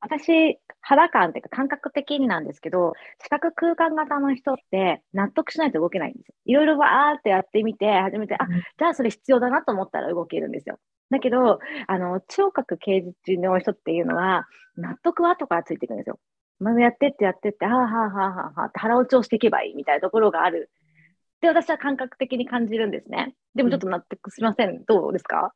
[0.00, 6.34] 私、肌感っていうか感覚的になんですけど、視覚空間型の人って納得しないと動けないんですよ。
[6.44, 10.78] いろいろわーってやってみて、初めて、あ、うんじゃあそれ必要だなと思ったら動けるんですよ。
[11.10, 14.46] だけど、あの、聴覚掲示中の人っていうのは、
[14.76, 16.18] 納得は後からついていくんですよ。
[16.58, 20.70] まずやってってやってって、はあはあはあはあはあって腹落ちをしていけばいいみたいなところがある。
[21.40, 23.34] で、私は感覚的に感じるんですね。
[23.54, 24.84] でもちょっと納得しません。
[24.84, 25.52] どうですか？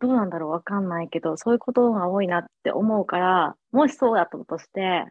[0.00, 0.50] どうなんだろう？
[0.50, 5.06] わかんないけど、そういうことが多いなって思うから、もしそうだったとして、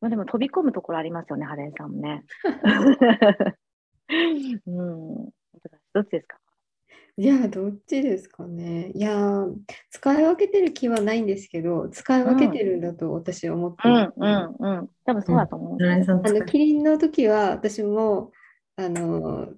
[0.00, 2.24] まあでも飛び込むところありますよね、ハレンさんもね。
[4.66, 5.30] うん。
[5.94, 6.38] どっちですか？
[7.22, 8.90] いや、どっちですかね。
[8.96, 9.44] いや、
[9.90, 14.12] 使い分けてる気はないんですけど、使い分けてるんだと私は思ってうんます。
[14.16, 14.88] うんうん。
[15.06, 15.78] 多分そうだと思う。
[15.78, 18.32] んあの、キリンの時は私も、
[18.74, 19.52] あの、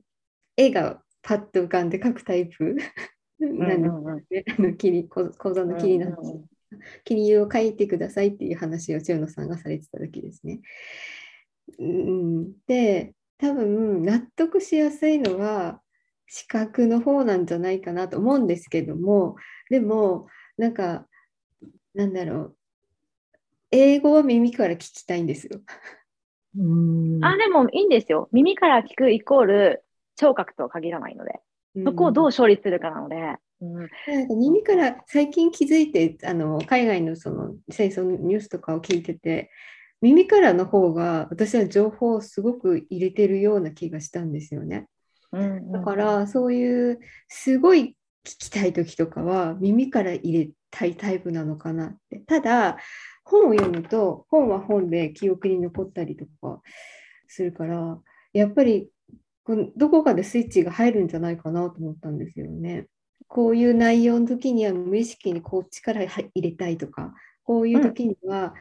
[0.59, 2.77] 絵がパッと浮かんで描くタイプ
[3.41, 4.45] なんですうんうんね。
[4.59, 6.45] あの、キリン、講講座のキリンのうんうん話。
[7.05, 10.61] キリンを描いてくださいっていう話を千代野さんがされてた時ですね。
[11.79, 15.81] うん、で多分納得しやすいのは
[16.27, 19.37] 視覚の方なんじゃないかなと思うんですけども
[19.71, 21.07] でもなんか
[21.95, 22.57] なんだろう
[23.71, 25.61] 英語は耳から聞きたいんですよ。
[26.57, 28.29] うんあでもいいんですよ。
[28.33, 29.85] 耳から聞くイコール
[30.17, 31.41] 聴覚とは限らないので、
[31.85, 33.17] そこをどう勝利するかなので。
[33.61, 33.89] うん、なん
[34.29, 39.51] か耳から最近気づいてあの海外のその戦争のニュースとかを聞いてて
[40.01, 44.87] 耳からの方が私は情報をすごく入れてるような気がしたんですよね。
[45.35, 52.21] うん、だからそういうすごい聞きたい時とかは耳から入れたいタイプなのかなって。
[52.21, 52.79] ただ
[53.25, 56.61] 本を読むと本は本で記憶に残ったりとか
[57.27, 57.99] するから
[58.33, 58.89] やっぱり
[59.77, 62.87] どこかでスイッチが入るんじゃないかなと思ったんですよね。
[63.29, 68.55] こういう内容の時には無意識にこう力入れたいとかこういう時には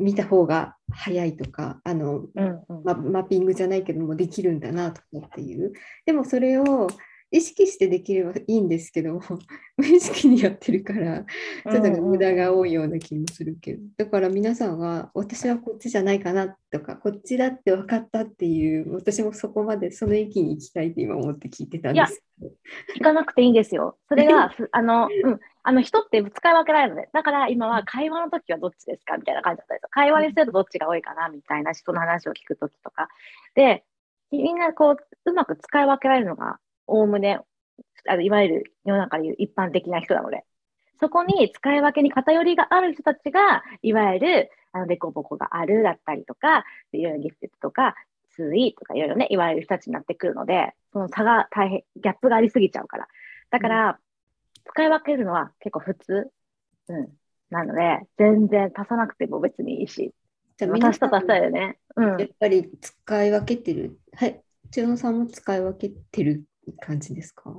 [0.00, 5.72] 見た方が早いとか、あの、うんうん、マッピングじゃないけどもできるんだなとかっていう。
[6.06, 6.88] でもそれを
[7.32, 9.20] 意識してできればいいんですけど
[9.76, 11.24] 無意識にやってるから
[11.70, 22.52] ちょっと無駄が多いような気もするけど、だから皆さんは私はこっちじゃないかなとかこっちだって分かったっていう私もそこまでその域に行きたいって今思って聞いてたんですけど。
[22.96, 23.96] 行かなくていいんですよ。
[24.08, 29.88] それがあの、うん、あの人って使い分けられるので、だから今は会話の時はどっちですかみたいな感じだったんですよ。
[29.90, 33.08] 会話にするとどっちが多いかなみたいな人の話を聞く時とか。
[33.54, 33.84] で、
[34.30, 36.58] みんなこう、うまく使い分けられるのが
[36.90, 37.40] おおむね、
[38.08, 40.44] あのいわゆる世の中でいう一般的な人なので、
[40.98, 47.94] そこに使い分けに偏りがある人たちが、いわゆる、あの、デコボコがあるだったりとか、いろいろギフテッドとか、
[48.30, 53.08] ツイとかいろいろね、いわゆる人たちになってくるので、その差が大変、ギャップがありすぎちゃうから。
[53.50, 53.94] だから、うん、
[54.66, 56.30] 使い分けるのは結構普通。
[56.88, 57.08] うん。
[57.50, 60.12] なので、全然足さなくても別にいいし。
[60.58, 61.78] じゃあ、足した足したよね。
[61.96, 62.18] うん。
[62.18, 63.98] やっぱり使い分けてる。
[64.14, 64.40] はい。
[64.70, 67.54] 千代さんも使い分けてる感じですか？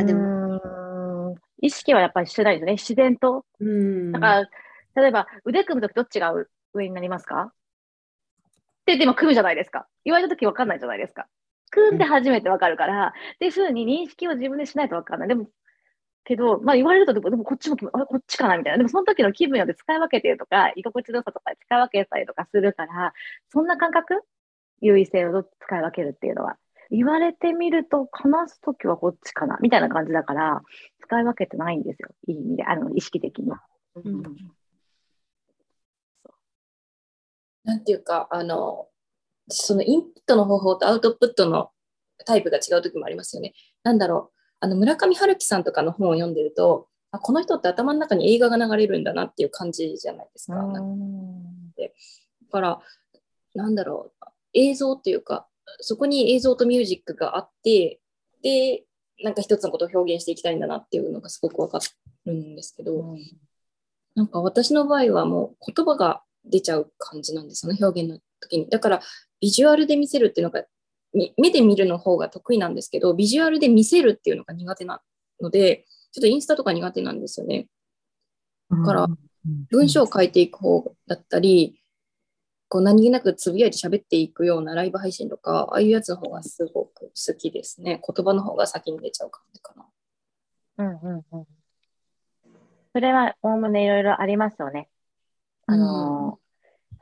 [0.00, 2.72] あでも意識はやっぱりしてないですね。
[2.72, 3.44] 自然と。
[3.60, 4.12] うん。
[4.12, 4.26] だか
[4.94, 6.32] ら、例えば腕組むときどっちが
[6.74, 7.52] 上になりますか？
[7.52, 7.54] っ
[8.86, 9.86] てでも組むじゃないですか。
[10.04, 11.26] 言われたとき分かんないじゃないですか。
[11.70, 15.28] 組んで初めて分かるから、っていうふうに認識を自分でしないと分かんない。
[15.28, 15.48] でも、
[16.24, 18.78] けど、まあ言われると、でもこっちも、あこっちかなみたいな。
[18.78, 23.12] でもその時の気分によって使い分けてるとか、居心地の良さとか使い分けたりとかするから、
[23.50, 24.22] そんな感覚？
[24.80, 26.56] 優位性を使い分けるっていうのは。
[26.90, 30.62] 言われてみると、話すときはこっちかなみたいな感じだから、
[31.00, 32.08] 使い分けてないんですよ。
[32.26, 33.52] いい意味で、あの、意識的に。
[33.96, 34.22] うん、
[37.64, 38.88] なんていうか、あの、
[39.48, 41.70] そのインプットの方法とアウトプットの
[42.24, 43.54] タイプが違う時もありますよね。
[43.82, 50.56] なんだろう、あの村上春樹さんとかの本を読んでると、あこの人って頭の中に映画が流れるんだなっていう感じじゃないですか。
[51.76, 51.94] で
[52.42, 52.80] だから、
[53.54, 55.46] なんだろう、映像っていうか、
[55.80, 58.00] そこに映像とミュージックがあって、
[58.42, 58.84] で、
[59.22, 61.80] なんか一つのことを表現していきたいんだなっていうのがすごくわか
[62.26, 63.18] るんですけど、うん、
[64.14, 68.68] なんか私の場合はもう言葉が出ちゃう感じなんですよね、表現の時に。
[68.68, 69.00] だから、
[69.40, 70.64] ビジュアルで見せるっていうのが
[71.36, 75.02] 目で見るの方が得意なんですけど、ビジュアルで見せるっていうのが苦手な
[75.40, 77.68] ので、ちょっとインスタとか苦手なんですよね。
[78.70, 79.06] だから、
[79.70, 81.80] 文章を書いていく方だったり、
[82.68, 88.00] こう何気なくつぶやいて喋っていくようなライブ配信とか、ああいうやつの方がすごく好きですね。
[88.06, 89.86] 言葉の方が先に出ちゃう感じかな。
[90.78, 91.46] うんうんうん。
[92.92, 94.88] それはおおむねいろいろありますよね。
[95.66, 96.38] あの、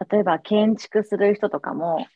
[0.01, 2.07] うん、例えば建築する人とかも、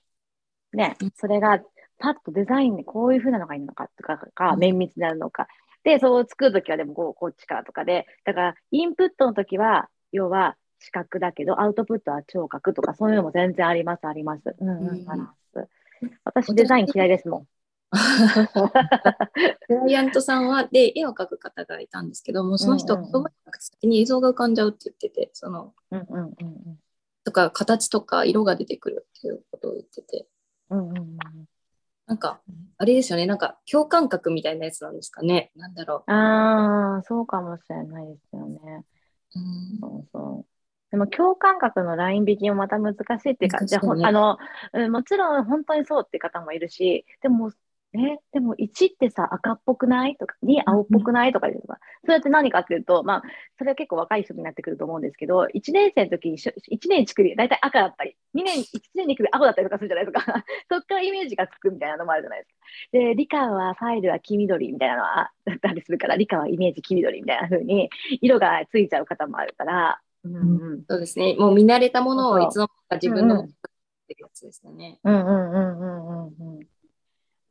[0.72, 1.60] ね、それが
[1.98, 5.48] パッとデザインでこういう風なのがいいのかとかが綿密になるのか。
[5.82, 14.56] で、そう作るときはでもこうこっちからとかで、だからインプットのときは、要は視覚だけど、アウトプットは聴覚とか、そういうのも全然あります、あります。
[14.58, 15.68] うんうん、あります。
[16.24, 17.46] 私、デザイン嫌いですもん。
[19.66, 26.78] クライアントさんはで絵を描く方がいたんですけどもその人は言葉じゃなくて先に映像が浮かんじゃうって言っててその、うんうんうん、
[27.24, 30.28] とか形とか色が出てくるっていうことを言ってて、
[30.70, 31.18] うんうんうん、
[32.10, 32.40] なんか、
[32.76, 35.52] あれですよね、なんか共感覚みたいなやつなんですかね。
[35.54, 36.10] なんだろう。
[36.10, 38.84] ああ、そうかもしれないですよね。
[39.36, 40.49] うん、そうそう。
[40.90, 44.38] でも共感覚のライン引きもまた難しいっていうか、じゃあ、あの、
[44.90, 47.52] もちろん本当にそうって方もいるし、でも
[47.92, 47.98] え、
[48.32, 53.22] でも1ってさ、赤っぽくないとか、2青っぽくないとか言うとか、それって何かっていうと、まあ、
[53.58, 56.52] それは結構若い人になってくると思うんですけど、1年生の時に、1
[56.88, 60.44] 年1組、大体赤だったり、2年、1年2組青だったりとかするじゃないですか。
[60.70, 62.58] そっからイメージがつくみたいなのもあるじゃないですか。
[62.92, 71.36] で、理科はファイルは黄緑みたいなのはだったりするから、理科はイメージ黄緑みたいな風に、色がついちゃう方もあるから、うんうん、そうですね。
[71.38, 73.48] もう見慣れたものをいつの間にか自分のっ
[74.10, 74.98] てるやつですね。
[75.04, 76.62] うんうんうんうんうんうん。
[76.62, 76.66] い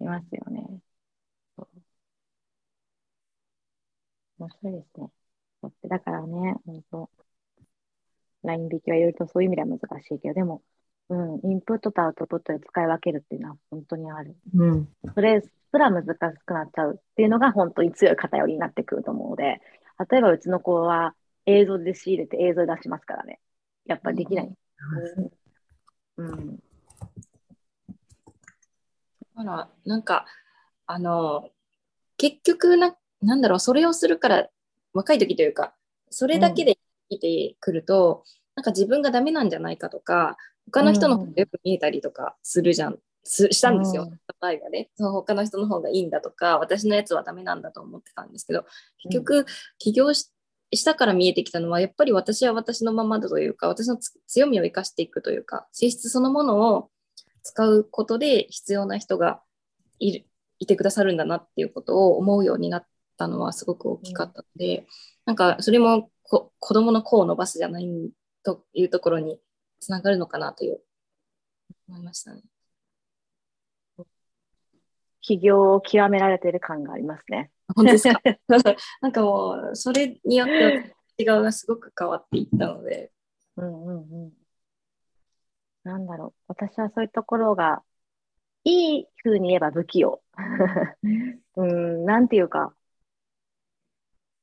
[0.06, 0.66] ますよね。
[4.38, 5.10] 面白いですね。
[5.90, 7.10] だからね、本当
[8.44, 10.62] ライン引きは言うとそういう意味では難しいけど、でも、
[11.10, 14.38] うん、インプットとアウトプットで使い分けるっていうのは本当にある。
[14.54, 14.90] うん。
[15.14, 16.16] それすら難し
[16.46, 19.62] くなっちゃうっていうのが本当に強い偏りになってくると思うので、
[20.10, 21.14] 例えばうちの子は
[21.46, 23.40] 映像で仕入れて映像で出しますからね。
[23.86, 24.54] やっぱできない。
[26.18, 26.58] うん。
[26.58, 26.64] だ
[29.36, 30.26] から、なんか、
[30.86, 31.50] あの、
[32.18, 34.50] 結局な、なんだろう、それをするから、
[34.94, 35.74] 若い時というか、
[36.10, 36.78] それだけで
[37.10, 38.24] 生きてくると、
[38.56, 44.90] なんか自分がダメなんじゃないかとか、他の人の方がよく見えたりとかするじゃん、すしたんですよ、うん場合はね。
[44.96, 48.66] その他の人の方がいいんだとか、私のやつはダメなんだと思ってたんですけど、
[49.04, 49.46] 結局、
[49.78, 50.32] 起業し
[50.74, 53.98] したから見えてきたのは、やっぱり私は私のままだというか、私の
[54.28, 56.90] 強みを生かしていくというか、性質そのものを
[57.44, 59.42] 使うことで必要な人が
[60.00, 60.26] いる
[60.60, 62.86] いてくださるんだなっていうことを思うようになっ
[63.18, 64.86] たのはすごく大きかったので、
[65.26, 67.88] なんかそれもこ子供の子を伸ばすじゃない
[68.44, 69.40] というところに
[69.80, 70.82] つながるのかなという
[71.88, 72.42] 思いましたね。
[75.22, 77.52] 起業を極められている感がありますね。
[77.76, 78.22] 本当ですか？
[79.02, 83.12] なんかもうそれによって違うがすごく変わっていったので、
[83.58, 84.34] うんうんうん。
[85.84, 86.34] なんだろう。
[86.48, 87.84] 私はそういうところが、
[88.64, 90.22] いい風に言えば不器用。
[91.56, 92.74] うん、なんていうか、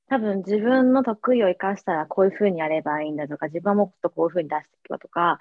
[0.09, 5.39] 多分自分の得意を生かしたらこういう風にやればいいんだとか、自分はもっとこういう風に出していけばとか、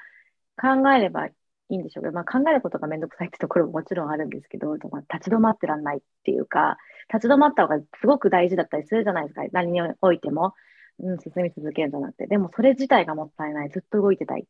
[0.59, 1.29] 考えれば
[1.69, 6.77] いいんでしょうけど、まあ、考えることがめんどくさいってところももちろんあるんですけど、 まあ立ち止まってらんないっていうか、
[7.13, 9.43] 立ち止まった方がすごく大事だったりするじゃないですか。
[9.51, 10.53] 何においても。
[10.99, 12.25] うん、進み続けるんだなって。
[12.27, 13.69] でもそれ自体がもったいない。
[13.69, 14.47] ずっと動いてたい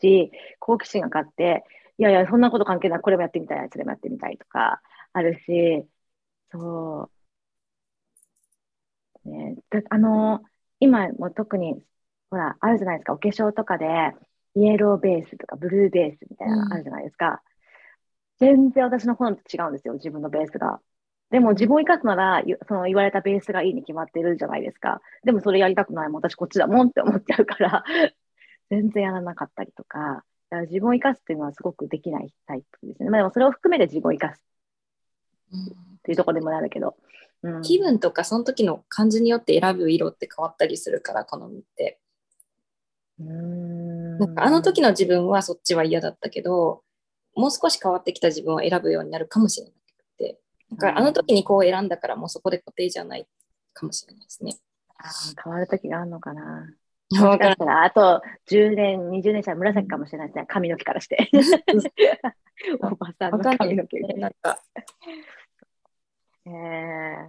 [0.00, 1.64] し、好奇心が勝って、
[1.98, 3.00] いやいや、そんなこと関係ない。
[3.00, 3.58] これもやってみたい。
[3.60, 5.86] あいつでもやってみたいとか、あるし、
[6.52, 7.10] そ
[9.24, 9.28] う。
[9.30, 9.56] ね、
[9.90, 10.42] あの
[10.80, 11.82] 今も特に、
[12.30, 13.12] ほら、あるじゃないですか。
[13.14, 13.86] お化粧とかで、
[14.56, 17.42] イエローベースとかブルーベースみたいなのあるじゃないですか。
[18.38, 19.94] 全然私の好みと違うんですよ。
[19.94, 20.80] 自分のベースが。
[21.30, 25.00] でも自分を生かすなら、ゆその言われたベースがいいに決まってるじゃないですか。
[25.24, 27.84] でもそれやりたくないもん、私こっちだもんって思っちゃうから、
[28.70, 33.10] 全然やらなかったりとか、だから自分を生かすっていうのはすごくできないタイプですね。
[33.10, 34.42] まあでもそれを含めて自分を生かす
[35.52, 36.96] っていうところでもなるけど。
[37.42, 42.00] うん、気分とかその時の感じによって選ぶ色って変わったりするから好みって。
[43.18, 46.82] うーんなんかあの時の自分はそっちは嫌だったけど、
[47.34, 49.76] もう少し変わってきた自分を選ぶようになるかもしれなく
[50.18, 50.38] て、
[50.72, 53.26] だからあの時にこう選んだからもうそこで固定じゃない
[53.72, 54.56] かもしれないですね。
[54.98, 56.72] あー変わる時があるのかな。
[57.20, 60.46] わかもしからあと10年、20年したら紫かもしれないですね。
[60.48, 61.30] 髪の毛からして。
[62.80, 64.14] おばさんの髪の毛ね。
[64.14, 64.58] なんか、
[66.46, 67.28] えー、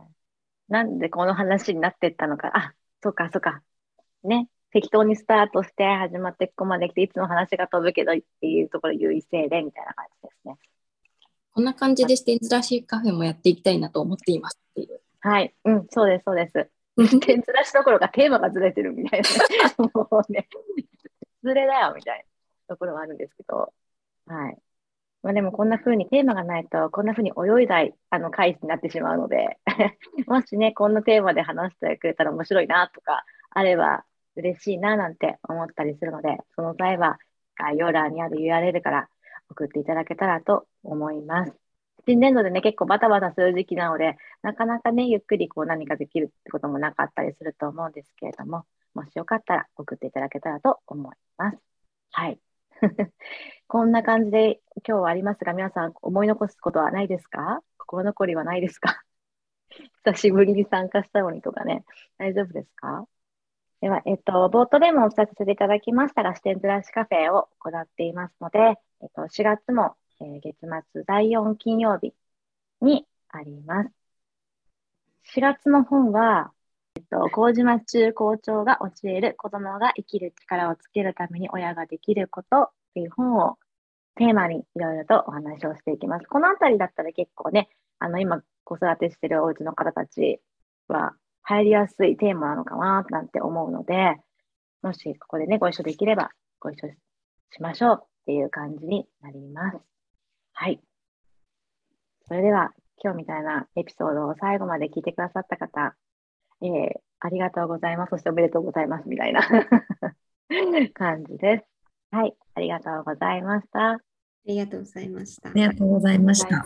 [0.70, 2.52] なんでこの話になってったのか。
[2.56, 2.74] あ、
[3.04, 3.62] そうか、そうか。
[4.24, 4.48] ね。
[4.78, 10.56] 適当にスタートして始まってここまで来て、いつも話が飛ぶけどっていうところ優位性でみたいな感じですね。
[11.52, 15.02] こんな感じでして珍しいカフェもやっていきたいなと思っていますっていう。
[15.22, 15.52] はい。
[15.66, 16.70] うん、そうです、そうです。
[17.22, 19.92] 点ずらしどころかテーマがずれてるみたいな、ね。
[19.96, 20.48] もうね、
[21.42, 22.24] ずれだよみたい
[22.68, 23.74] なところはあるんですけど。
[24.28, 24.58] はい。
[25.24, 29.58] まあでもこんな風にテーマがないと、こんな風に泳いだいあの回になってしまうので、
[30.28, 34.06] もしね、こんなテーマで話してくれたら面白いなとか、あれば
[34.38, 37.18] 嬉しいななんて思ったりするので、その際は
[37.58, 39.10] 概要欄にある URL から
[39.50, 41.54] 送っていただけたらと思います。
[42.08, 48.64] 新年度でね、結構バタバタする時期なので、なかなかね、ゆっくりこう何かできるってこともなかったりすると思うんですけれども、
[48.94, 51.58] もしよかったら送っていただけたらと思います。
[52.12, 52.40] はい。
[53.68, 57.62] こんな感じで今日はありますが、皆さん思い残すことはないですか？
[57.78, 59.02] 心残りはないですか？
[60.06, 61.84] 久しぶりに参加したのにとかね、
[62.18, 63.06] 大丈夫ですか？
[63.82, 68.60] では、えっと、冒頭でもお伝えさせていただきましたが、視点ずらしカフェを行っていますので、
[69.02, 70.56] えっと、4月も、えー月
[70.94, 72.14] 末第4金曜日
[72.82, 73.92] にあります。
[75.36, 76.52] 4月の本は、
[76.96, 83.58] えっと、麹町中高長が教える子供が生きる力をつけるために親ができることっていう本を
[84.16, 86.26] テーマにいろいろとお話をしていきます。
[86.26, 87.70] このあたりだったら結構ね、
[88.00, 90.42] あの、今子育てしてるお家の方たち
[90.88, 91.16] は
[91.50, 94.18] 入りやすいテーマなのかななんて思うので、
[94.82, 96.90] もしここでね、ご一緒できればご一緒
[97.52, 99.78] しましょうっていう感じになります。
[100.52, 100.82] はい。
[102.28, 105.96] それでは、今日みたいなエピソードを最後まで聞いてくださった方、
[106.62, 108.12] えーありがとうございます。
[108.12, 109.10] そしておめでとうございます。
[109.10, 109.42] みたいな
[110.94, 111.66] 感じです。
[112.16, 112.36] はい。
[112.54, 113.94] ありがとうございました。
[113.94, 114.02] あ
[114.46, 115.50] りがとうございました。
[115.50, 116.64] ありがとうございました。